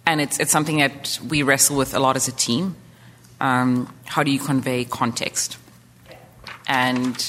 [0.06, 2.76] and it's, it's something that we wrestle with a lot as a team.
[3.40, 5.58] Um, how do you convey context?
[6.68, 7.28] And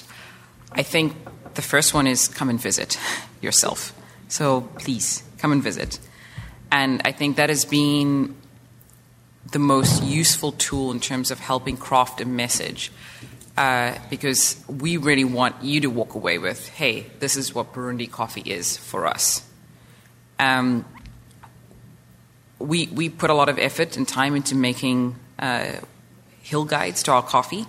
[0.74, 1.16] I think
[1.56, 3.00] the first one is come and visit
[3.42, 3.92] yourself.
[4.28, 6.00] So please come and visit.
[6.72, 8.36] And I think that has been
[9.52, 12.92] the most useful tool in terms of helping craft a message
[13.58, 18.10] uh, because we really want you to walk away with, hey, this is what Burundi
[18.10, 19.42] coffee is for us.
[20.40, 20.86] Um,
[22.60, 25.74] we, we put a lot of effort and time into making uh,
[26.42, 27.66] hill guides to our coffee.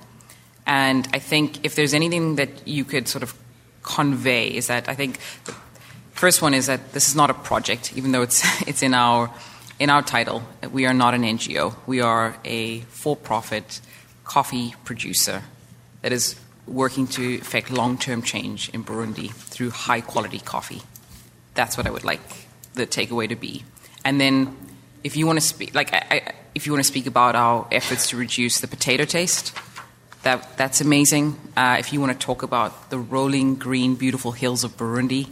[0.66, 3.34] And I think if there's anything that you could sort of
[3.82, 5.52] convey, is that I think the
[6.12, 9.30] first one is that this is not a project, even though it's, it's in, our,
[9.78, 10.42] in our title.
[10.72, 13.80] We are not an NGO, we are a for profit
[14.24, 15.44] coffee producer
[16.02, 16.36] that is
[16.66, 20.82] working to effect long term change in Burundi through high quality coffee.
[21.54, 22.20] That's what I would like
[22.74, 23.64] the takeaway to be.
[24.04, 24.56] And then,
[25.02, 28.08] if you want to speak, like, I, if you want to speak about our efforts
[28.10, 29.56] to reduce the potato taste,
[30.22, 31.38] that that's amazing.
[31.56, 35.28] Uh, if you want to talk about the rolling green, beautiful hills of Burundi,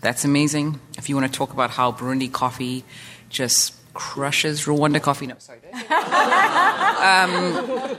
[0.00, 0.80] that's amazing.
[0.98, 2.84] If you want to talk about how Burundi coffee
[3.30, 5.60] just crushes Rwanda coffee, no, sorry.
[7.08, 7.96] um,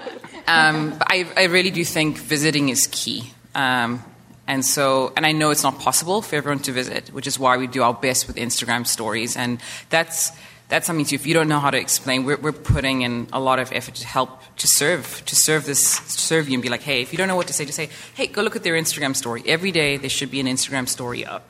[0.48, 3.32] um, but I, I, really do think visiting is key.
[3.54, 4.04] Um,
[4.48, 7.58] and so, and I know it's not possible for everyone to visit, which is why
[7.58, 9.36] we do our best with Instagram stories.
[9.36, 10.32] And that's,
[10.68, 13.40] that's something too, if you don't know how to explain, we're, we're putting in a
[13.40, 16.70] lot of effort to help to serve, to serve this, to serve you and be
[16.70, 18.64] like, hey, if you don't know what to say, just say, hey, go look at
[18.64, 19.42] their Instagram story.
[19.48, 21.50] Every day there should be an Instagram story up.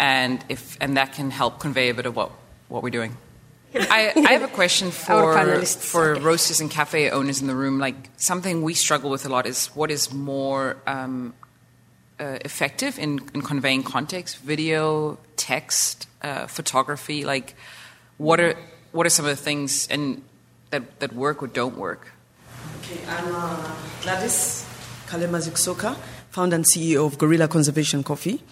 [0.00, 2.32] And if, and that can help convey a bit of what,
[2.68, 3.16] what we're doing.
[3.74, 6.20] I, I, have a question for for okay.
[6.20, 7.78] roasters and cafe owners in the room.
[7.78, 11.34] Like something we struggle with a lot is what is more um,
[12.18, 17.24] uh, effective in, in, conveying context: video, text, uh, photography.
[17.24, 17.54] Like
[18.18, 18.54] what are
[18.92, 20.22] what are some of the things and
[20.70, 22.12] that that work or don't work?
[22.80, 24.66] Okay, I'm uh, Gladys
[25.06, 25.96] Kalema
[26.30, 28.42] founder and CEO of Gorilla Conservation Coffee,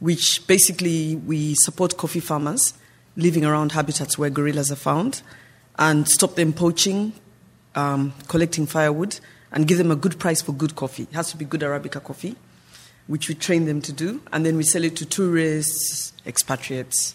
[0.00, 2.74] which basically we support coffee farmers
[3.18, 5.20] living around habitats where gorillas are found
[5.78, 7.12] and stop them poaching,
[7.74, 9.18] um, collecting firewood,
[9.52, 11.02] and give them a good price for good coffee.
[11.02, 12.36] It has to be good Arabica coffee,
[13.06, 17.14] which we train them to do, and then we sell it to tourists, expatriates,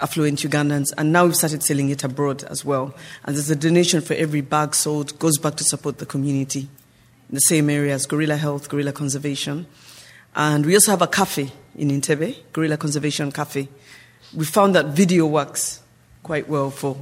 [0.00, 2.94] affluent Ugandans, and now we've started selling it abroad as well.
[3.24, 6.68] And there's a donation for every bag sold, goes back to support the community
[7.28, 9.66] in the same areas Gorilla Health, Gorilla Conservation.
[10.34, 13.68] And we also have a cafe in Entebbe, Gorilla Conservation Cafe,
[14.36, 15.80] we found that video works
[16.22, 16.96] quite well for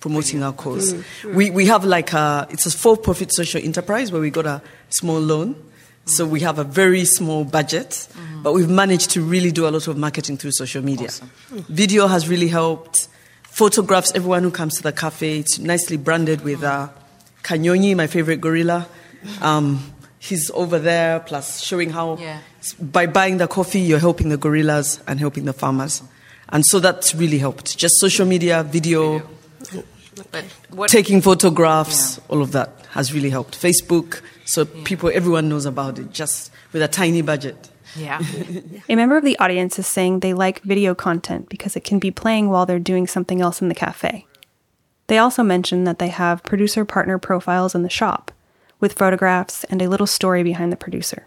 [0.00, 0.94] promoting our cause.
[0.94, 1.34] Mm-hmm.
[1.36, 4.60] We, we have like a, it's a for profit social enterprise where we got a
[4.88, 5.54] small loan.
[5.54, 5.66] Mm-hmm.
[6.06, 8.42] So we have a very small budget, mm-hmm.
[8.42, 11.08] but we've managed to really do a lot of marketing through social media.
[11.08, 11.30] Awesome.
[11.50, 13.08] Video has really helped.
[13.42, 16.88] Photographs, everyone who comes to the cafe, it's nicely branded with uh,
[17.42, 18.88] Kanyonyi, my favorite gorilla.
[19.42, 22.38] Um, he's over there, plus showing how yeah.
[22.80, 26.02] by buying the coffee, you're helping the gorillas and helping the farmers.
[26.52, 27.78] And so that's really helped.
[27.78, 29.22] Just social media, video,
[29.60, 30.86] video.
[30.86, 32.24] taking photographs, yeah.
[32.28, 33.60] all of that has really helped.
[33.60, 34.82] Facebook, so yeah.
[34.84, 37.70] people, everyone knows about it, just with a tiny budget.
[37.96, 38.20] Yeah.
[38.88, 42.10] a member of the audience is saying they like video content because it can be
[42.10, 44.26] playing while they're doing something else in the cafe.
[45.06, 48.30] They also mention that they have producer partner profiles in the shop
[48.78, 51.26] with photographs and a little story behind the producer.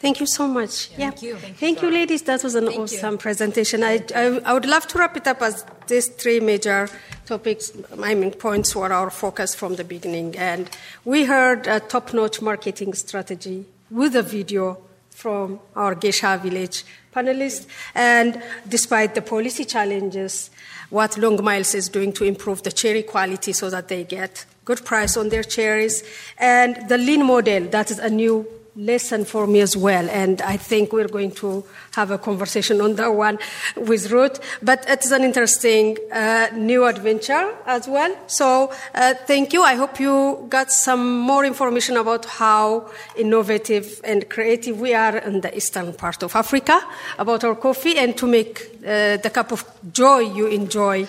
[0.00, 0.90] Thank you so much.
[0.96, 1.10] Yeah.
[1.10, 1.36] Thank you.
[1.36, 2.22] Thank, you, ladies.
[2.22, 3.84] That was an awesome presentation.
[3.84, 6.88] I, I, I would love to wrap it up as these three major
[7.26, 7.70] topics,
[8.02, 10.38] I mean, points were our focus from the beginning.
[10.38, 10.70] And
[11.04, 14.78] we heard a top notch marketing strategy with a video
[15.10, 16.84] from our Geisha village
[17.14, 17.66] panelists.
[17.94, 20.50] And despite the policy challenges,
[20.88, 24.82] what Long Miles is doing to improve the cherry quality so that they get good
[24.82, 26.02] price on their cherries.
[26.38, 28.46] And the lean model, that is a new
[28.80, 30.08] lesson for me as well.
[30.10, 33.38] And I think we're going to have a conversation on that one
[33.76, 34.40] with Ruth.
[34.62, 38.16] But it's an interesting uh, new adventure as well.
[38.26, 39.62] So uh, thank you.
[39.62, 45.42] I hope you got some more information about how innovative and creative we are in
[45.42, 46.80] the eastern part of Africa
[47.18, 51.06] about our coffee and to make uh, the cup of joy you enjoy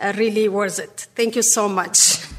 [0.00, 1.06] uh, really worth it.
[1.14, 2.33] Thank you so much.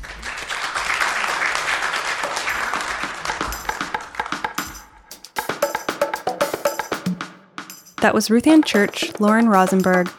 [8.01, 10.09] That was Ruth Ann Church, Lauren Rosenberg,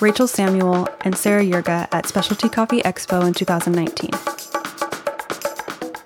[0.00, 4.10] Rachel Samuel, and Sarah Yurga at Specialty Coffee Expo in 2019.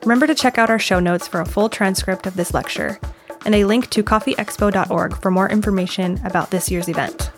[0.03, 3.01] Remember to check out our show notes for a full transcript of this lecture
[3.45, 7.31] and a link to coffeeexpo.org for more information about this year's event.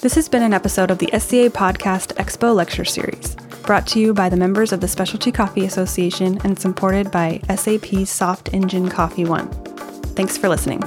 [0.00, 3.34] This has been an episode of the SCA Podcast Expo Lecture Series,
[3.64, 8.10] brought to you by the members of the Specialty Coffee Association and supported by SAP's
[8.10, 9.48] Soft Engine Coffee One.
[10.16, 10.80] Thanks for listening.